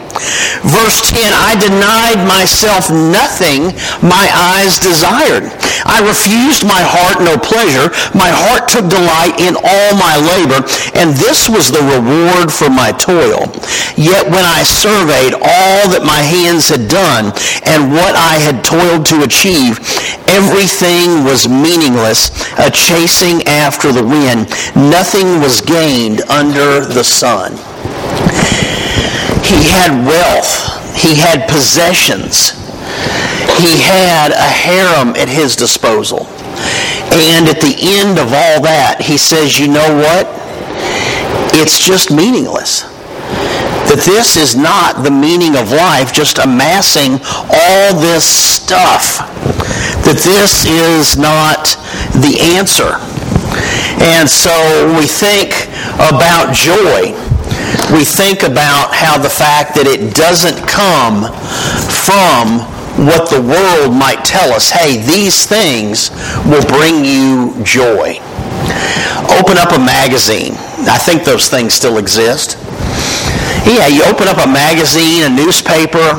Verse 0.63 1.03
10, 1.11 1.33
I 1.35 1.59
denied 1.59 2.23
myself 2.29 2.91
nothing 2.91 3.75
my 4.05 4.29
eyes 4.31 4.79
desired. 4.79 5.51
I 5.85 6.05
refused 6.07 6.63
my 6.63 6.79
heart 6.79 7.19
no 7.25 7.35
pleasure. 7.39 7.91
My 8.15 8.31
heart 8.31 8.71
took 8.71 8.87
delight 8.87 9.41
in 9.43 9.59
all 9.59 9.91
my 9.99 10.15
labor, 10.21 10.63
and 10.95 11.17
this 11.19 11.49
was 11.49 11.73
the 11.73 11.83
reward 11.83 12.53
for 12.53 12.71
my 12.71 12.93
toil. 12.95 13.51
Yet 13.99 14.29
when 14.31 14.47
I 14.47 14.63
surveyed 14.63 15.35
all 15.35 15.83
that 15.91 16.07
my 16.07 16.23
hands 16.23 16.69
had 16.69 16.87
done 16.87 17.35
and 17.67 17.91
what 17.91 18.15
I 18.15 18.39
had 18.39 18.63
toiled 18.63 19.07
to 19.11 19.27
achieve, 19.27 19.83
everything 20.31 21.25
was 21.25 21.49
meaningless, 21.49 22.31
a 22.59 22.71
chasing 22.71 23.43
after 23.49 23.91
the 23.91 24.02
wind. 24.03 24.49
Nothing 24.75 25.41
was 25.41 25.61
gained 25.61 26.23
under 26.23 26.85
the 26.85 27.05
sun. 27.05 27.53
He 29.45 29.69
had 29.69 30.07
wealth. 30.07 30.97
He 30.97 31.15
had 31.15 31.49
possessions. 31.49 32.51
He 33.59 33.81
had 33.83 34.33
a 34.33 34.49
harem 34.49 35.11
at 35.17 35.29
his 35.29 35.57
disposal. 35.57 36.27
And 37.13 37.49
at 37.49 37.61
the 37.61 37.77
end 37.79 38.19
of 38.19 38.33
all 38.33 38.63
that, 38.63 39.03
he 39.03 39.19
says, 39.19 39.59
you 39.59 39.69
know 39.69 39.95
what? 39.97 40.27
It's 41.55 41.79
just 41.79 42.11
meaningless 42.11 42.93
that 43.93 44.09
this 44.09 44.41
is 44.41 44.57
not 44.57 45.05
the 45.05 45.11
meaning 45.11 45.55
of 45.55 45.69
life, 45.71 46.15
just 46.17 46.39
amassing 46.39 47.21
all 47.53 47.93
this 48.01 48.25
stuff. 48.25 49.21
That 50.09 50.17
this 50.25 50.65
is 50.65 51.19
not 51.21 51.77
the 52.25 52.41
answer. 52.57 52.97
And 54.03 54.29
so 54.29 54.53
we 54.99 55.07
think 55.07 55.71
about 55.97 56.55
joy. 56.55 57.15
We 57.95 58.05
think 58.05 58.43
about 58.43 58.95
how 58.95 59.17
the 59.17 59.31
fact 59.31 59.75
that 59.77 59.87
it 59.87 60.15
doesn't 60.15 60.59
come 60.67 61.31
from 61.87 62.67
what 63.07 63.31
the 63.31 63.41
world 63.41 63.95
might 63.95 64.25
tell 64.25 64.53
us. 64.53 64.71
Hey, 64.71 64.99
these 64.99 65.47
things 65.47 66.11
will 66.51 66.67
bring 66.67 67.05
you 67.07 67.55
joy. 67.63 68.19
Open 69.39 69.57
up 69.57 69.73
a 69.73 69.79
magazine. 69.79 70.59
I 70.91 70.99
think 70.99 71.25
those 71.25 71.49
things 71.49 71.73
still 71.73 71.99
exist. 71.99 72.59
Yeah, 73.65 73.87
you 73.87 74.03
open 74.05 74.27
up 74.27 74.43
a 74.43 74.51
magazine, 74.51 75.23
a 75.23 75.31
newspaper, 75.31 76.19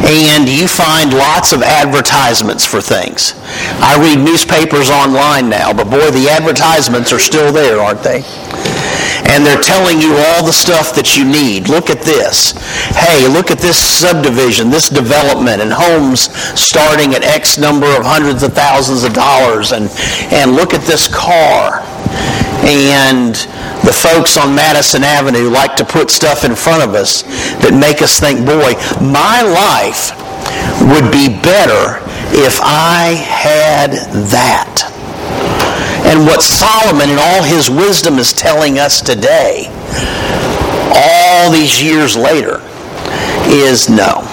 and 0.00 0.48
you 0.48 0.66
find 0.68 1.12
lots 1.12 1.52
of 1.52 1.62
advertisements 1.62 2.64
for 2.64 2.80
things. 2.80 3.34
I 3.80 3.96
read 4.00 4.24
newspapers 4.24 4.90
online 4.90 5.48
now, 5.48 5.72
but 5.72 5.84
boy, 5.84 6.10
the 6.10 6.28
advertisements 6.30 7.12
are 7.12 7.18
still 7.18 7.52
there, 7.52 7.80
aren't 7.80 8.02
they? 8.02 8.22
And 9.28 9.44
they're 9.44 9.60
telling 9.60 10.00
you 10.00 10.14
all 10.14 10.44
the 10.44 10.52
stuff 10.52 10.94
that 10.94 11.16
you 11.16 11.24
need. 11.24 11.68
Look 11.68 11.90
at 11.90 12.02
this. 12.02 12.52
Hey, 12.96 13.28
look 13.28 13.50
at 13.50 13.58
this 13.58 13.76
subdivision, 13.76 14.70
this 14.70 14.88
development, 14.88 15.62
and 15.62 15.72
homes 15.72 16.32
starting 16.58 17.14
at 17.14 17.22
X 17.22 17.58
number 17.58 17.86
of 17.86 18.04
hundreds 18.04 18.42
of 18.42 18.52
thousands 18.52 19.04
of 19.04 19.12
dollars. 19.12 19.72
And, 19.72 19.90
and 20.32 20.52
look 20.52 20.74
at 20.74 20.82
this 20.82 21.08
car. 21.08 21.80
And 22.64 23.34
the 23.82 23.92
folks 23.92 24.36
on 24.36 24.54
Madison 24.54 25.02
Avenue 25.02 25.50
like 25.50 25.74
to 25.76 25.84
put 25.84 26.10
stuff 26.10 26.44
in 26.44 26.54
front 26.54 26.82
of 26.82 26.94
us 26.94 27.22
that 27.58 27.74
make 27.74 28.02
us 28.02 28.20
think, 28.20 28.46
boy, 28.46 28.78
my 29.02 29.42
life 29.42 30.14
would 30.86 31.10
be 31.10 31.28
better 31.42 31.98
if 32.30 32.60
I 32.62 33.18
had 33.26 33.90
that. 34.30 34.91
And 36.04 36.26
what 36.26 36.42
Solomon 36.42 37.10
in 37.10 37.18
all 37.18 37.42
his 37.42 37.70
wisdom 37.70 38.18
is 38.18 38.32
telling 38.32 38.78
us 38.78 39.00
today, 39.00 39.68
all 40.94 41.50
these 41.50 41.82
years 41.82 42.16
later, 42.16 42.60
is 43.46 43.88
no. 43.88 44.28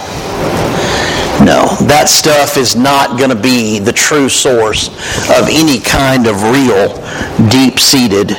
No, 1.40 1.72
that 1.88 2.12
stuff 2.12 2.58
is 2.58 2.76
not 2.76 3.18
going 3.18 3.30
to 3.30 3.42
be 3.42 3.80
the 3.80 3.94
true 3.94 4.28
source 4.28 4.90
of 5.32 5.48
any 5.48 5.80
kind 5.80 6.28
of 6.28 6.44
real, 6.44 7.00
deep-seated 7.48 8.36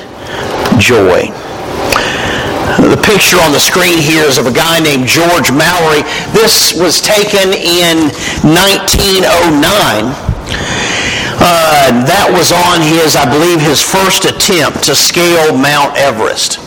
joy. 0.76 1.32
The 2.76 3.00
picture 3.00 3.40
on 3.40 3.52
the 3.52 3.60
screen 3.60 3.98
here 3.98 4.24
is 4.24 4.36
of 4.36 4.46
a 4.46 4.52
guy 4.52 4.80
named 4.80 5.08
George 5.08 5.50
Mallory. 5.50 6.04
This 6.36 6.76
was 6.76 7.00
taken 7.00 7.56
in 7.56 8.12
1909. 8.44 10.12
Uh, 11.50 12.06
that 12.06 12.30
was 12.30 12.54
on 12.54 12.78
his, 12.78 13.18
I 13.18 13.26
believe, 13.26 13.58
his 13.58 13.82
first 13.82 14.22
attempt 14.22 14.86
to 14.86 14.94
scale 14.94 15.50
Mount 15.50 15.98
Everest. 15.98 16.62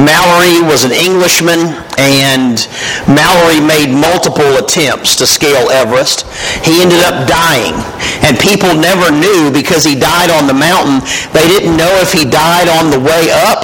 Mallory 0.00 0.64
was 0.64 0.80
an 0.80 0.96
Englishman, 0.96 1.76
and 2.00 2.56
Mallory 3.04 3.60
made 3.60 3.92
multiple 3.92 4.56
attempts 4.56 5.12
to 5.20 5.28
scale 5.28 5.68
Everest. 5.68 6.24
He 6.64 6.80
ended 6.80 7.04
up 7.04 7.28
dying, 7.28 7.76
and 8.24 8.40
people 8.40 8.72
never 8.72 9.12
knew 9.12 9.52
because 9.52 9.84
he 9.84 9.92
died 9.92 10.32
on 10.32 10.48
the 10.48 10.56
mountain. 10.56 11.04
They 11.36 11.44
didn't 11.44 11.76
know 11.76 11.92
if 12.00 12.08
he 12.08 12.24
died 12.24 12.72
on 12.80 12.88
the 12.88 13.04
way 13.04 13.28
up 13.28 13.60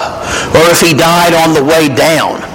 or 0.60 0.68
if 0.68 0.84
he 0.84 0.92
died 0.92 1.32
on 1.32 1.56
the 1.56 1.64
way 1.64 1.88
down. 1.88 2.53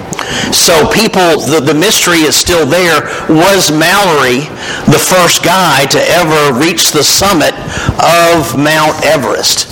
So 0.52 0.88
people, 0.90 1.40
the, 1.46 1.60
the 1.60 1.74
mystery 1.74 2.22
is 2.26 2.36
still 2.36 2.66
there. 2.66 3.02
Was 3.28 3.70
Mallory 3.70 4.46
the 4.86 4.98
first 4.98 5.42
guy 5.44 5.86
to 5.86 5.98
ever 5.98 6.58
reach 6.58 6.92
the 6.92 7.02
summit 7.02 7.54
of 7.98 8.56
Mount 8.58 8.94
Everest? 9.04 9.68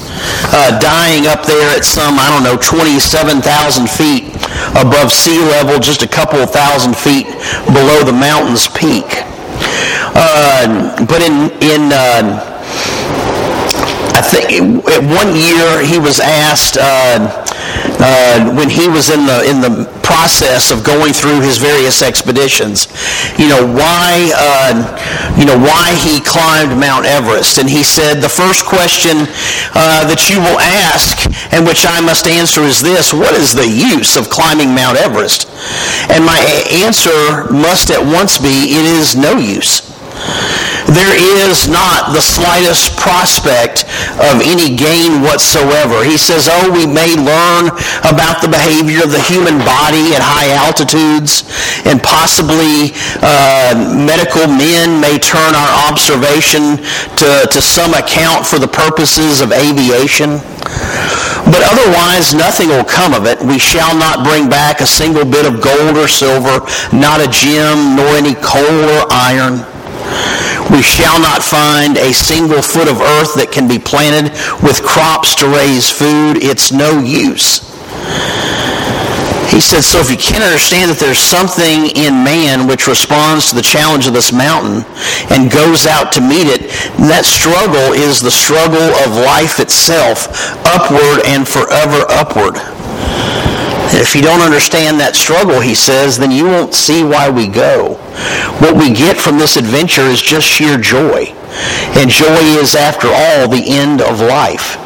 Uh, 0.51 0.79
dying 0.79 1.27
up 1.27 1.45
there 1.47 1.77
at 1.77 1.85
some, 1.85 2.19
I 2.19 2.29
don't 2.31 2.43
know, 2.43 2.59
27,000 2.61 3.89
feet 3.89 4.35
above 4.75 5.13
sea 5.13 5.39
level, 5.39 5.79
just 5.79 6.03
a 6.03 6.09
couple 6.09 6.41
of 6.41 6.51
thousand 6.51 6.97
feet 6.97 7.27
below 7.67 8.03
the 8.03 8.17
mountain's 8.17 8.67
peak. 8.69 9.07
Uh, 10.15 11.05
but 11.07 11.23
in, 11.23 11.51
in 11.63 11.93
uh, 11.93 12.48
I 14.19 14.21
think 14.21 14.51
one 14.83 15.31
year 15.39 15.79
he 15.87 16.03
was 16.03 16.19
asked 16.19 16.75
uh, 16.75 17.31
uh, 18.03 18.51
when 18.59 18.69
he 18.69 18.89
was 18.91 19.15
in 19.15 19.31
the 19.31 19.47
in 19.47 19.63
the 19.63 19.87
process 20.03 20.73
of 20.73 20.83
going 20.83 21.13
through 21.13 21.39
his 21.39 21.59
various 21.59 22.03
expeditions, 22.03 22.91
you 23.39 23.47
know 23.47 23.63
why 23.63 24.35
uh, 24.35 24.75
you 25.39 25.47
know 25.47 25.57
why 25.57 25.95
he 26.03 26.19
climbed 26.19 26.75
Mount 26.81 27.07
Everest, 27.07 27.59
and 27.59 27.71
he 27.71 27.85
said 27.85 28.19
the 28.19 28.29
first 28.29 28.67
question 28.67 29.31
uh, 29.79 30.03
that 30.11 30.27
you 30.27 30.43
will 30.43 30.59
ask, 30.59 31.31
and 31.55 31.65
which 31.65 31.87
I 31.87 32.01
must 32.01 32.27
answer, 32.27 32.63
is 32.63 32.83
this: 32.83 33.15
What 33.15 33.35
is 33.39 33.55
the 33.55 33.71
use 33.71 34.17
of 34.17 34.31
climbing 34.31 34.75
Mount 34.75 34.99
Everest? 34.99 35.47
And 36.11 36.27
my 36.27 36.43
answer 36.75 37.47
must 37.55 37.95
at 37.95 38.03
once 38.03 38.37
be: 38.37 38.75
It 38.75 38.85
is 38.99 39.15
no 39.15 39.39
use 39.39 39.88
there 40.89 41.13
is 41.45 41.69
not 41.69 42.17
the 42.17 42.21
slightest 42.21 42.97
prospect 42.97 43.85
of 44.25 44.41
any 44.41 44.73
gain 44.73 45.21
whatsoever. 45.21 46.01
He 46.03 46.17
says, 46.17 46.49
oh, 46.51 46.73
we 46.73 46.89
may 46.89 47.13
learn 47.13 47.69
about 48.09 48.41
the 48.41 48.49
behavior 48.49 49.05
of 49.05 49.13
the 49.13 49.21
human 49.21 49.61
body 49.69 50.17
at 50.17 50.25
high 50.25 50.49
altitudes, 50.57 51.45
and 51.85 52.01
possibly 52.01 52.97
uh, 53.21 53.77
medical 54.01 54.49
men 54.49 54.97
may 54.97 55.21
turn 55.21 55.53
our 55.53 55.73
observation 55.93 56.81
to, 57.21 57.29
to 57.53 57.61
some 57.61 57.93
account 57.93 58.49
for 58.49 58.59
the 58.59 58.69
purposes 58.69 59.45
of 59.45 59.53
aviation. 59.53 60.41
But 61.49 61.65
otherwise, 61.65 62.35
nothing 62.35 62.69
will 62.69 62.85
come 62.85 63.13
of 63.13 63.25
it. 63.25 63.41
We 63.41 63.59
shall 63.59 63.97
not 63.97 64.25
bring 64.25 64.49
back 64.49 64.81
a 64.81 64.87
single 64.87 65.25
bit 65.25 65.47
of 65.47 65.61
gold 65.61 65.97
or 65.97 66.09
silver, 66.09 66.65
not 66.97 67.21
a 67.21 67.29
gem, 67.29 67.97
nor 67.97 68.09
any 68.17 68.35
coal 68.41 68.85
or 68.99 69.05
iron. 69.13 69.65
We 70.71 70.83
shall 70.83 71.21
not 71.21 71.43
find 71.43 71.97
a 71.97 72.13
single 72.13 72.61
foot 72.61 72.89
of 72.89 73.01
earth 73.01 73.35
that 73.35 73.51
can 73.51 73.67
be 73.67 73.79
planted 73.79 74.33
with 74.63 74.85
crops 74.85 75.35
to 75.37 75.49
raise 75.49 75.89
food. 75.89 76.45
It's 76.45 76.73
no 76.73 77.01
use. 77.01 77.65
He 79.49 79.65
said, 79.65 79.83
so 79.83 79.99
if 79.99 80.11
you 80.13 80.21
can't 80.21 80.45
understand 80.45 80.93
that 80.93 81.01
there's 81.01 81.19
something 81.19 81.89
in 81.97 82.23
man 82.23 82.69
which 82.69 82.87
responds 82.87 83.49
to 83.49 83.57
the 83.57 83.65
challenge 83.65 84.07
of 84.07 84.13
this 84.13 84.31
mountain 84.31 84.85
and 85.33 85.51
goes 85.51 85.89
out 85.89 86.13
to 86.15 86.21
meet 86.21 86.47
it, 86.47 86.69
that 87.09 87.25
struggle 87.25 87.97
is 87.97 88.21
the 88.21 88.31
struggle 88.31 88.93
of 89.03 89.19
life 89.25 89.59
itself, 89.59 90.29
upward 90.69 91.25
and 91.25 91.49
forever 91.49 92.05
upward. 92.13 92.61
If 93.91 94.15
you 94.15 94.23
don't 94.23 94.41
understand 94.41 95.01
that 95.01 95.17
struggle, 95.17 95.61
he 95.61 95.75
says, 95.75 96.19
then 96.19 96.31
you 96.31 96.45
won't 96.45 96.75
see 96.75 97.03
why 97.03 97.31
we 97.31 97.49
go. 97.49 97.95
What 98.61 98.77
we 98.77 98.93
get 98.93 99.17
from 99.17 99.39
this 99.39 99.57
adventure 99.57 100.03
is 100.03 100.21
just 100.21 100.47
sheer 100.47 100.79
joy. 100.79 101.35
And 101.97 102.11
joy 102.11 102.41
is, 102.61 102.75
after 102.75 103.09
all, 103.09 103.49
the 103.49 103.65
end 103.67 104.03
of 104.03 104.21
life. 104.21 104.77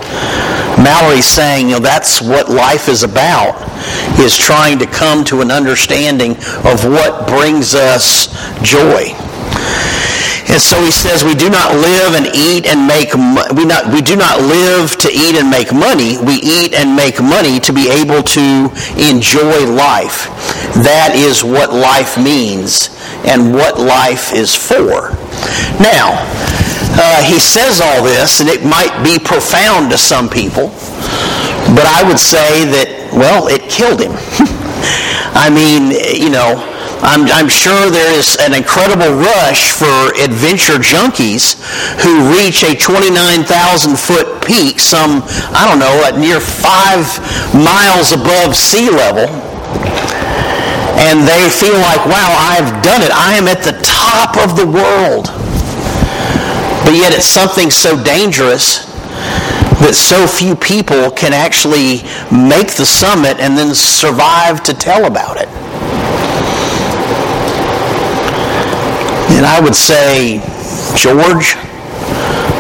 Mallory's 0.78 1.26
saying, 1.26 1.68
you 1.68 1.74
know, 1.74 1.80
that's 1.80 2.22
what 2.22 2.48
life 2.48 2.88
is 2.88 3.02
about, 3.02 3.60
is 4.18 4.38
trying 4.38 4.78
to 4.78 4.86
come 4.86 5.24
to 5.24 5.40
an 5.40 5.50
understanding 5.50 6.32
of 6.64 6.84
what 6.84 7.26
brings 7.28 7.74
us 7.74 8.28
joy. 8.62 9.14
And 10.52 10.60
so 10.60 10.84
he 10.84 10.90
says, 10.90 11.24
we 11.24 11.34
do 11.34 11.48
not 11.48 11.72
live 11.72 12.12
and 12.12 12.26
eat 12.36 12.66
and 12.66 12.86
make, 12.86 13.14
we, 13.56 13.64
not, 13.64 13.90
we 13.90 14.02
do 14.02 14.16
not 14.16 14.38
live 14.38 14.98
to 14.98 15.08
eat 15.08 15.40
and 15.40 15.48
make 15.48 15.72
money. 15.72 16.18
We 16.20 16.34
eat 16.34 16.74
and 16.74 16.94
make 16.94 17.22
money 17.22 17.58
to 17.60 17.72
be 17.72 17.88
able 17.88 18.22
to 18.22 18.68
enjoy 19.00 19.64
life. 19.64 20.28
That 20.84 21.12
is 21.16 21.42
what 21.42 21.72
life 21.72 22.18
means 22.20 22.92
and 23.24 23.54
what 23.54 23.80
life 23.80 24.34
is 24.34 24.54
for. 24.54 25.16
Now, 25.80 26.20
uh, 27.00 27.22
he 27.24 27.40
says 27.40 27.80
all 27.80 28.04
this, 28.04 28.40
and 28.40 28.48
it 28.50 28.62
might 28.62 28.92
be 29.02 29.18
profound 29.18 29.90
to 29.92 29.96
some 29.96 30.28
people, 30.28 30.68
but 31.72 31.88
I 31.88 32.04
would 32.06 32.20
say 32.20 32.68
that, 32.76 33.08
well, 33.16 33.48
it 33.48 33.70
killed 33.72 34.04
him. 34.04 34.12
I 35.32 35.48
mean, 35.48 35.96
you 36.20 36.28
know, 36.28 36.71
I'm, 37.02 37.26
I'm 37.34 37.48
sure 37.48 37.90
there 37.90 38.14
is 38.14 38.36
an 38.38 38.54
incredible 38.54 39.10
rush 39.18 39.74
for 39.74 40.14
adventure 40.22 40.78
junkies 40.78 41.58
who 41.98 42.30
reach 42.30 42.62
a 42.62 42.78
29,000 42.78 43.98
foot 43.98 44.38
peak, 44.46 44.78
some, 44.78 45.26
I 45.50 45.66
don't 45.66 45.82
know, 45.82 46.06
at 46.06 46.14
near 46.16 46.38
five 46.38 47.02
miles 47.50 48.14
above 48.14 48.54
sea 48.54 48.86
level. 48.86 49.26
And 51.02 51.26
they 51.26 51.50
feel 51.50 51.74
like, 51.74 52.06
wow, 52.06 52.30
I've 52.38 52.70
done 52.84 53.02
it. 53.02 53.10
I 53.10 53.34
am 53.34 53.48
at 53.50 53.66
the 53.66 53.74
top 53.82 54.38
of 54.38 54.54
the 54.54 54.66
world. 54.66 55.26
But 56.86 56.94
yet 56.94 57.12
it's 57.12 57.26
something 57.26 57.72
so 57.72 58.00
dangerous 58.04 58.86
that 59.82 59.94
so 59.94 60.28
few 60.28 60.54
people 60.54 61.10
can 61.10 61.32
actually 61.32 62.06
make 62.30 62.78
the 62.78 62.86
summit 62.86 63.40
and 63.40 63.58
then 63.58 63.74
survive 63.74 64.62
to 64.62 64.74
tell 64.74 65.06
about 65.06 65.40
it. 65.40 65.48
And 69.32 69.46
I 69.46 69.60
would 69.60 69.74
say, 69.74 70.40
George, 70.96 71.56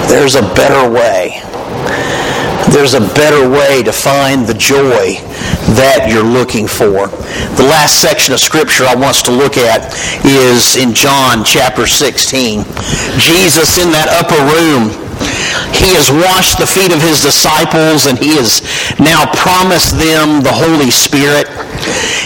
there's 0.08 0.34
a 0.34 0.42
better 0.54 0.90
way. 0.90 1.40
There's 2.72 2.94
a 2.94 3.00
better 3.00 3.48
way 3.48 3.82
to 3.82 3.92
find 3.92 4.46
the 4.46 4.54
joy 4.54 5.20
that 5.76 6.08
you're 6.08 6.24
looking 6.24 6.66
for. 6.66 7.08
The 7.56 7.68
last 7.68 8.00
section 8.00 8.32
of 8.32 8.40
scripture 8.40 8.84
I 8.84 8.94
want 8.94 9.16
us 9.16 9.22
to 9.28 9.32
look 9.32 9.56
at 9.56 9.92
is 10.24 10.76
in 10.76 10.94
John 10.94 11.44
chapter 11.44 11.86
16. 11.86 12.64
Jesus 13.20 13.76
in 13.76 13.92
that 13.92 14.08
upper 14.08 14.40
room 14.56 14.88
he 15.76 15.92
has 15.96 16.10
washed 16.10 16.58
the 16.58 16.66
feet 16.66 16.92
of 16.92 17.00
his 17.00 17.22
disciples 17.22 18.06
and 18.06 18.18
he 18.18 18.36
has 18.36 18.62
now 18.98 19.26
promised 19.34 19.98
them 19.98 20.42
the 20.42 20.52
Holy 20.52 20.90
Spirit. 20.90 21.48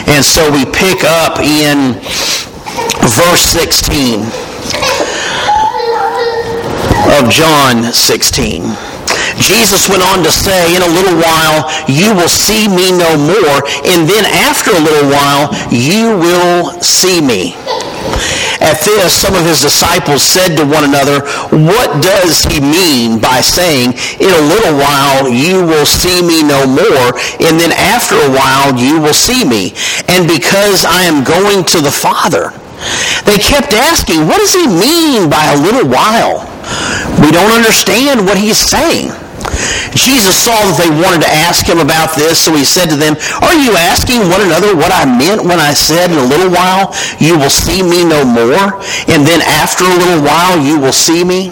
And 0.06 0.24
so 0.24 0.46
we 0.50 0.64
pick 0.66 1.04
up 1.04 1.40
in 1.40 1.98
verse 3.16 3.42
16 3.42 4.20
of 7.18 7.30
John 7.30 7.92
16. 7.92 8.62
Jesus 9.38 9.88
went 9.88 10.02
on 10.02 10.24
to 10.24 10.30
say, 10.30 10.74
in 10.74 10.82
a 10.82 10.88
little 10.88 11.16
while, 11.16 11.70
you 11.88 12.14
will 12.14 12.28
see 12.28 12.68
me 12.68 12.90
no 12.90 13.16
more, 13.16 13.58
and 13.84 14.08
then 14.08 14.24
after 14.24 14.70
a 14.70 14.80
little 14.80 15.10
while, 15.10 15.52
you 15.70 16.16
will 16.16 16.80
see 16.80 17.20
me. 17.20 17.54
At 18.60 18.80
this, 18.80 19.12
some 19.12 19.34
of 19.34 19.44
his 19.44 19.60
disciples 19.60 20.22
said 20.22 20.56
to 20.56 20.64
one 20.64 20.84
another, 20.84 21.20
What 21.52 22.02
does 22.02 22.42
he 22.44 22.60
mean 22.60 23.20
by 23.20 23.40
saying, 23.40 23.92
In 24.18 24.30
a 24.30 24.48
little 24.48 24.74
while 24.76 25.28
you 25.28 25.64
will 25.64 25.86
see 25.86 26.22
me 26.22 26.42
no 26.42 26.66
more, 26.66 27.12
and 27.44 27.60
then 27.60 27.72
after 27.72 28.16
a 28.16 28.30
while 28.32 28.74
you 28.76 29.00
will 29.00 29.14
see 29.14 29.44
me? 29.44 29.74
And 30.08 30.26
because 30.26 30.84
I 30.84 31.02
am 31.04 31.22
going 31.22 31.64
to 31.66 31.80
the 31.80 31.92
Father. 31.92 32.52
They 33.26 33.42
kept 33.42 33.74
asking, 33.74 34.26
What 34.26 34.38
does 34.38 34.54
he 34.54 34.66
mean 34.66 35.28
by 35.28 35.52
a 35.52 35.60
little 35.60 35.90
while? 35.90 36.46
We 37.20 37.34
don't 37.34 37.50
understand 37.50 38.24
what 38.24 38.38
he's 38.38 38.58
saying. 38.58 39.10
Jesus 39.94 40.36
saw 40.36 40.54
that 40.54 40.76
they 40.78 40.90
wanted 40.90 41.24
to 41.24 41.30
ask 41.30 41.64
him 41.66 41.78
about 41.78 42.14
this, 42.14 42.38
so 42.38 42.54
he 42.54 42.64
said 42.64 42.86
to 42.92 42.96
them, 42.96 43.16
Are 43.42 43.56
you 43.56 43.74
asking 43.74 44.28
one 44.28 44.44
another 44.44 44.76
what 44.76 44.92
I 44.92 45.08
meant 45.08 45.42
when 45.42 45.58
I 45.58 45.74
said, 45.74 46.10
In 46.12 46.18
a 46.18 46.28
little 46.28 46.52
while 46.52 46.94
you 47.18 47.38
will 47.38 47.52
see 47.52 47.82
me 47.82 48.06
no 48.06 48.22
more, 48.22 48.78
and 49.10 49.26
then 49.26 49.42
after 49.42 49.84
a 49.84 49.96
little 49.96 50.22
while 50.22 50.60
you 50.60 50.78
will 50.78 50.94
see 50.94 51.24
me? 51.24 51.50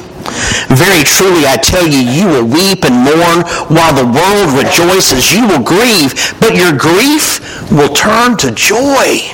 Very 0.73 1.05
truly, 1.05 1.45
I 1.47 1.59
tell 1.61 1.87
you, 1.87 2.01
you 2.01 2.27
will 2.27 2.47
weep 2.47 2.85
and 2.85 2.97
mourn 3.05 3.45
while 3.69 3.93
the 3.93 4.09
world 4.09 4.57
rejoices. 4.57 5.33
You 5.33 5.47
will 5.47 5.63
grieve, 5.63 6.15
but 6.41 6.57
your 6.57 6.73
grief 6.73 7.43
will 7.71 7.93
turn 7.93 8.37
to 8.39 8.51
joy. 8.51 9.34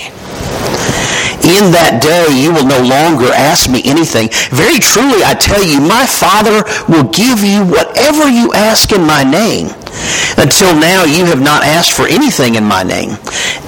In 1.41 1.73
that 1.73 1.99
day 2.01 2.29
you 2.37 2.53
will 2.53 2.65
no 2.65 2.81
longer 2.81 3.33
ask 3.33 3.69
me 3.69 3.81
anything. 3.85 4.29
Very 4.53 4.77
truly 4.77 5.25
I 5.25 5.33
tell 5.33 5.63
you, 5.63 5.81
my 5.81 6.05
Father 6.05 6.61
will 6.85 7.09
give 7.09 7.41
you 7.41 7.65
whatever 7.65 8.29
you 8.29 8.53
ask 8.53 8.91
in 8.93 9.01
my 9.05 9.23
name. 9.23 9.73
Until 10.37 10.73
now 10.77 11.03
you 11.03 11.25
have 11.25 11.41
not 11.41 11.63
asked 11.63 11.91
for 11.91 12.07
anything 12.07 12.55
in 12.55 12.63
my 12.63 12.83
name. 12.83 13.17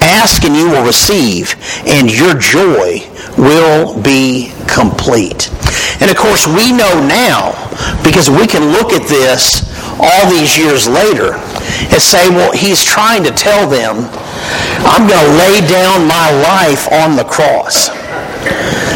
Ask 0.02 0.44
and 0.46 0.56
you 0.56 0.70
will 0.70 0.86
receive, 0.86 1.56
and 1.86 2.12
your 2.12 2.38
joy 2.38 3.02
will 3.38 4.00
be 4.02 4.54
complete. 4.68 5.50
And 6.02 6.10
of 6.10 6.18
course, 6.18 6.48
we 6.48 6.72
know 6.72 7.02
now, 7.06 7.54
because 8.04 8.30
we 8.30 8.48
can 8.48 8.72
look 8.72 8.94
at 8.94 9.08
this 9.08 9.66
all 10.00 10.30
these 10.30 10.58
years 10.58 10.88
later, 10.88 11.36
and 11.92 12.02
say, 12.02 12.30
well, 12.30 12.52
he's 12.54 12.84
trying 12.84 13.24
to 13.24 13.32
tell 13.32 13.70
them, 13.70 14.10
I'm 14.86 15.08
going 15.08 15.20
to 15.20 15.34
lay 15.40 15.62
down 15.68 16.08
my 16.08 16.32
life 16.44 16.92
on 16.92 17.16
the 17.16 17.24
cross. 17.24 17.90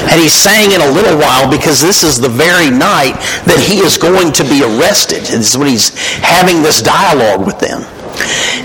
And 0.07 0.21
he's 0.21 0.33
saying 0.33 0.71
in 0.71 0.81
a 0.81 0.91
little 0.91 1.17
while 1.19 1.49
because 1.49 1.81
this 1.81 2.03
is 2.03 2.19
the 2.19 2.29
very 2.29 2.71
night 2.71 3.19
that 3.43 3.59
he 3.59 3.79
is 3.83 3.97
going 3.97 4.31
to 4.33 4.43
be 4.43 4.63
arrested. 4.63 5.27
This 5.27 5.51
is 5.51 5.57
when 5.57 5.67
he's 5.67 5.91
having 6.23 6.63
this 6.63 6.81
dialogue 6.81 7.45
with 7.45 7.59
them. 7.59 7.83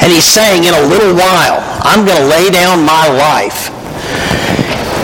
And 0.01 0.09
he's 0.11 0.25
saying 0.25 0.65
in 0.65 0.75
a 0.75 0.85
little 0.87 1.15
while, 1.15 1.61
I'm 1.83 2.07
going 2.07 2.19
to 2.19 2.29
lay 2.29 2.51
down 2.51 2.87
my 2.87 3.07
life 3.11 3.71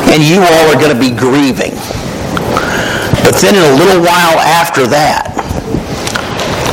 and 0.09 0.23
you 0.23 0.41
all 0.41 0.67
are 0.73 0.81
going 0.81 0.95
to 0.95 0.99
be 0.99 1.11
grieving. 1.11 1.77
But 3.23 3.37
then 3.43 3.55
in 3.55 3.65
a 3.65 3.77
little 3.77 4.01
while 4.01 4.41
after 4.41 4.87
that, 4.89 5.37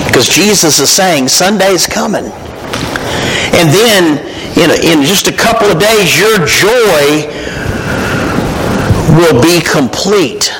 because 0.07 0.29
Jesus 0.29 0.79
is 0.79 0.89
saying 0.89 1.27
Sunday's 1.27 1.85
coming. 1.85 2.31
And 3.51 3.67
then 3.67 4.23
in, 4.57 4.71
a, 4.71 4.75
in 4.75 5.03
just 5.03 5.27
a 5.27 5.33
couple 5.33 5.67
of 5.67 5.79
days, 5.79 6.17
your 6.17 6.45
joy 6.45 7.27
will 9.19 9.41
be 9.41 9.59
complete. 9.61 10.51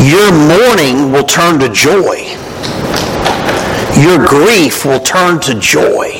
Your 0.00 0.30
mourning 0.32 1.12
will 1.12 1.24
turn 1.24 1.58
to 1.60 1.68
joy. 1.68 2.36
Your 4.00 4.24
grief 4.24 4.84
will 4.84 5.00
turn 5.00 5.40
to 5.40 5.58
joy. 5.58 6.10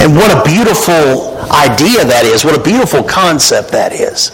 And 0.00 0.14
what 0.14 0.30
a 0.30 0.48
beautiful 0.48 1.36
idea 1.50 2.04
that 2.04 2.22
is. 2.24 2.44
What 2.44 2.58
a 2.58 2.62
beautiful 2.62 3.02
concept 3.02 3.72
that 3.72 3.92
is. 3.92 4.30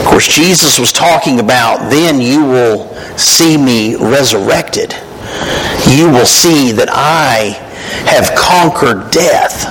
Of 0.00 0.06
course, 0.06 0.32
Jesus 0.32 0.78
was 0.78 0.92
talking 0.92 1.40
about 1.40 1.90
then 1.90 2.20
you 2.20 2.44
will 2.44 2.88
see 3.18 3.58
me 3.58 3.96
resurrected. 3.96 4.94
You 5.88 6.08
will 6.08 6.26
see 6.26 6.72
that 6.72 6.88
I 6.90 7.68
have 8.06 8.34
conquered 8.36 9.10
death. 9.10 9.66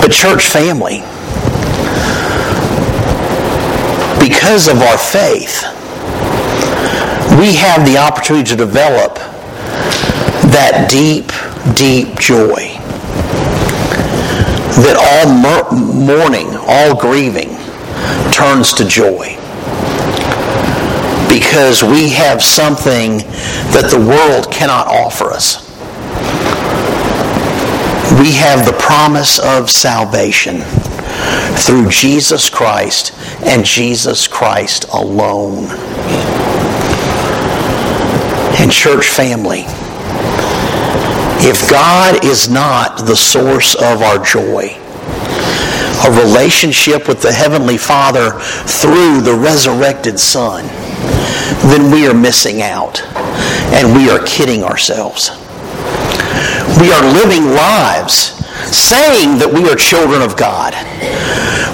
But, 0.00 0.12
church 0.12 0.46
family, 0.46 1.00
because 4.20 4.68
of 4.68 4.80
our 4.82 4.98
faith, 4.98 5.64
we 7.38 7.54
have 7.54 7.86
the 7.86 7.98
opportunity 7.98 8.48
to 8.50 8.56
develop 8.56 9.16
that 10.52 10.88
deep, 10.90 11.26
deep 11.74 12.18
joy. 12.18 12.78
That 14.84 14.96
all 14.96 15.32
mourning, 15.72 16.48
all 16.66 16.94
grieving 17.00 17.50
turns 18.30 18.72
to 18.74 18.84
joy. 18.84 19.36
Because 21.28 21.82
we 21.82 22.10
have 22.10 22.42
something 22.42 23.18
that 23.72 23.88
the 23.90 23.98
world 23.98 24.52
cannot 24.52 24.86
offer 24.86 25.32
us. 25.32 25.63
We 28.24 28.32
have 28.36 28.64
the 28.64 28.72
promise 28.72 29.38
of 29.38 29.70
salvation 29.70 30.62
through 31.58 31.90
Jesus 31.90 32.48
Christ 32.48 33.12
and 33.44 33.66
Jesus 33.66 34.26
Christ 34.26 34.86
alone. 34.94 35.66
And 38.58 38.72
church 38.72 39.08
family, 39.08 39.64
if 41.46 41.68
God 41.68 42.24
is 42.24 42.48
not 42.48 43.04
the 43.04 43.14
source 43.14 43.74
of 43.74 44.00
our 44.00 44.24
joy, 44.24 44.74
a 46.06 46.24
relationship 46.24 47.06
with 47.06 47.20
the 47.20 47.30
Heavenly 47.30 47.76
Father 47.76 48.40
through 48.40 49.20
the 49.20 49.38
resurrected 49.38 50.18
Son, 50.18 50.64
then 51.68 51.92
we 51.92 52.08
are 52.08 52.14
missing 52.14 52.62
out 52.62 53.02
and 53.74 53.94
we 53.94 54.08
are 54.08 54.24
kidding 54.24 54.64
ourselves. 54.64 55.43
We 56.80 56.92
are 56.92 57.04
living 57.12 57.54
lives 57.54 58.34
saying 58.74 59.38
that 59.38 59.50
we 59.52 59.68
are 59.70 59.76
children 59.76 60.22
of 60.22 60.36
God. 60.36 60.74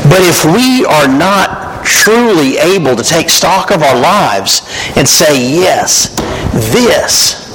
But 0.08 0.20
if 0.22 0.44
we 0.44 0.84
are 0.84 1.08
not 1.08 1.84
truly 1.84 2.58
able 2.58 2.96
to 2.96 3.02
take 3.02 3.30
stock 3.30 3.70
of 3.70 3.82
our 3.82 3.98
lives 3.98 4.62
and 4.96 5.08
say, 5.08 5.40
yes, 5.40 6.08
this 6.72 7.48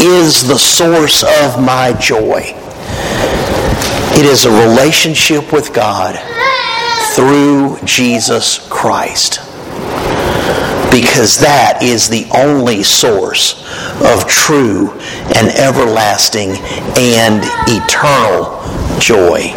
is 0.00 0.46
the 0.46 0.58
source 0.58 1.22
of 1.22 1.62
my 1.62 1.92
joy. 2.00 2.54
It 4.16 4.26
is 4.26 4.44
a 4.44 4.68
relationship 4.68 5.52
with 5.52 5.72
God 5.72 6.18
through 7.14 7.78
Jesus 7.84 8.66
Christ. 8.68 9.40
Because 10.90 11.38
that 11.38 11.78
is 11.82 12.08
the 12.08 12.26
only 12.34 12.82
source 12.82 13.62
of 14.02 14.26
true 14.26 14.90
and 15.38 15.48
everlasting 15.54 16.58
and 16.98 17.46
eternal 17.70 18.58
joy. 18.98 19.54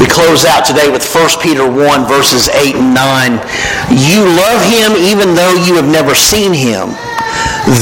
We 0.00 0.06
close 0.06 0.44
out 0.44 0.64
today 0.64 0.90
with 0.90 1.04
1 1.04 1.42
Peter 1.42 1.68
1, 1.68 2.08
verses 2.08 2.48
8 2.48 2.76
and 2.76 2.94
9. 2.94 3.32
You 3.92 4.24
love 4.24 4.62
him 4.64 4.96
even 4.96 5.34
though 5.34 5.54
you 5.66 5.74
have 5.74 5.88
never 5.90 6.14
seen 6.14 6.54
him. 6.54 6.96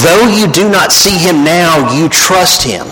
Though 0.03 0.27
you 0.27 0.51
do 0.51 0.69
not 0.69 0.93
see 0.93 1.17
him 1.17 1.45
now, 1.45 1.95
you 1.95 2.09
trust 2.09 2.63
him, 2.63 2.87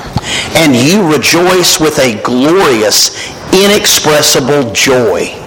and 0.54 0.76
you 0.76 1.10
rejoice 1.12 1.80
with 1.80 1.98
a 1.98 2.22
glorious, 2.22 3.10
inexpressible 3.52 4.72
joy. 4.72 5.43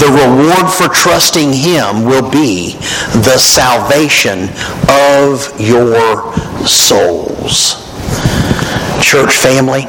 The 0.00 0.10
reward 0.10 0.72
for 0.72 0.88
trusting 0.88 1.52
him 1.52 2.04
will 2.04 2.28
be 2.30 2.74
the 3.22 3.38
salvation 3.38 4.48
of 4.88 5.52
your 5.60 6.34
souls. 6.66 7.80
Church 9.02 9.34
family, 9.36 9.84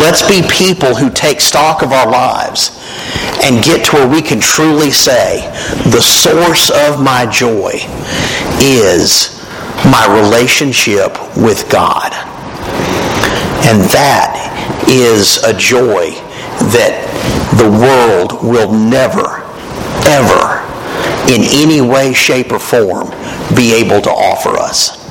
let's 0.00 0.26
be 0.28 0.42
people 0.50 0.94
who 0.94 1.10
take 1.10 1.40
stock 1.40 1.82
of 1.82 1.92
our 1.92 2.10
lives 2.10 2.76
and 3.42 3.64
get 3.64 3.84
to 3.86 3.96
where 3.96 4.08
we 4.08 4.20
can 4.20 4.40
truly 4.40 4.90
say, 4.90 5.46
the 5.90 6.00
source 6.00 6.70
of 6.70 7.02
my 7.02 7.26
joy 7.30 7.72
is 8.60 9.36
my 9.84 10.06
relationship 10.22 11.12
with 11.36 11.70
God. 11.70 12.12
And 13.66 13.80
that 13.90 14.84
is 14.88 15.42
a 15.44 15.52
joy 15.52 16.10
that 16.72 17.05
the 17.58 17.70
world 17.70 18.42
will 18.42 18.72
never, 18.72 19.42
ever, 20.06 20.62
in 21.32 21.42
any 21.42 21.80
way, 21.80 22.12
shape, 22.12 22.52
or 22.52 22.58
form, 22.58 23.10
be 23.54 23.72
able 23.74 24.00
to 24.00 24.10
offer 24.10 24.50
us. 24.56 25.06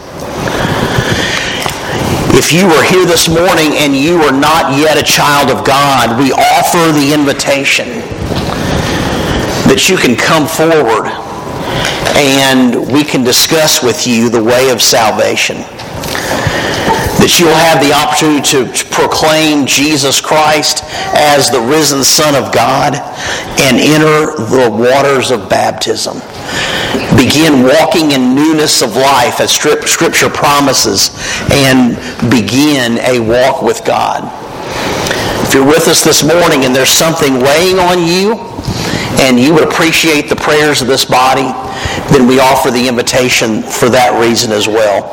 If 2.37 2.51
you 2.51 2.67
are 2.67 2.83
here 2.83 3.05
this 3.05 3.29
morning 3.29 3.77
and 3.77 3.95
you 3.95 4.17
are 4.21 4.31
not 4.31 4.77
yet 4.77 4.97
a 4.97 5.03
child 5.03 5.49
of 5.49 5.65
God, 5.65 6.19
we 6.19 6.31
offer 6.31 6.91
the 6.91 7.13
invitation 7.13 7.87
that 9.67 9.89
you 9.89 9.97
can 9.97 10.15
come 10.15 10.45
forward 10.45 11.09
and 12.15 12.75
we 12.91 13.03
can 13.03 13.23
discuss 13.23 13.81
with 13.81 14.05
you 14.05 14.29
the 14.29 14.43
way 14.43 14.69
of 14.69 14.81
salvation. 14.81 15.57
That 17.25 17.39
you'll 17.39 17.57
have 17.57 17.81
the 17.81 17.89
opportunity 17.89 18.45
to 18.53 18.69
proclaim 18.93 19.65
Jesus 19.65 20.21
Christ 20.21 20.85
as 21.17 21.49
the 21.49 21.57
risen 21.57 22.05
Son 22.05 22.37
of 22.37 22.53
God 22.53 22.93
and 23.65 23.81
enter 23.81 24.37
the 24.37 24.69
waters 24.69 25.33
of 25.33 25.49
baptism. 25.49 26.21
begin 27.17 27.65
walking 27.65 28.11
in 28.13 28.37
newness 28.37 28.85
of 28.85 28.93
life 28.93 29.41
as 29.41 29.49
Scripture 29.49 30.29
promises 30.29 31.17
and 31.49 31.97
begin 32.29 33.01
a 33.01 33.17
walk 33.17 33.65
with 33.65 33.81
God. 33.83 34.21
If 35.49 35.55
you're 35.57 35.65
with 35.65 35.87
us 35.89 36.03
this 36.03 36.21
morning 36.21 36.61
and 36.61 36.75
there's 36.75 36.93
something 36.93 37.41
weighing 37.41 37.81
on 37.81 38.05
you 38.05 38.54
and 39.19 39.39
you 39.39 39.53
would 39.53 39.63
appreciate 39.63 40.29
the 40.29 40.35
prayers 40.35 40.81
of 40.81 40.87
this 40.87 41.05
body, 41.05 41.47
then 42.11 42.27
we 42.27 42.39
offer 42.39 42.71
the 42.71 42.87
invitation 42.87 43.63
for 43.63 43.89
that 43.89 44.19
reason 44.19 44.51
as 44.51 44.67
well. 44.67 45.11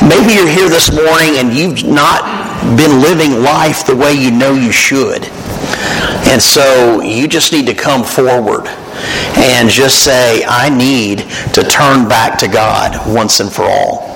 Maybe 0.00 0.34
you're 0.34 0.48
here 0.48 0.68
this 0.68 0.92
morning 0.92 1.38
and 1.38 1.52
you've 1.52 1.84
not 1.84 2.22
been 2.76 3.00
living 3.00 3.42
life 3.42 3.84
the 3.86 3.96
way 3.96 4.12
you 4.12 4.30
know 4.30 4.54
you 4.54 4.72
should. 4.72 5.26
And 6.30 6.40
so 6.40 7.00
you 7.00 7.28
just 7.28 7.52
need 7.52 7.66
to 7.66 7.74
come 7.74 8.04
forward 8.04 8.68
and 9.36 9.68
just 9.68 10.04
say, 10.04 10.44
I 10.46 10.68
need 10.68 11.20
to 11.54 11.62
turn 11.62 12.08
back 12.08 12.38
to 12.38 12.48
God 12.48 12.96
once 13.12 13.40
and 13.40 13.52
for 13.52 13.64
all. 13.64 14.08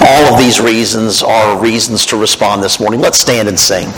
All 0.00 0.34
of 0.34 0.38
these 0.38 0.60
reasons 0.60 1.22
are 1.22 1.60
reasons 1.60 2.06
to 2.06 2.16
respond 2.16 2.62
this 2.62 2.80
morning. 2.80 3.00
Let's 3.00 3.18
stand 3.18 3.48
and 3.48 3.58
sing. 3.58 3.88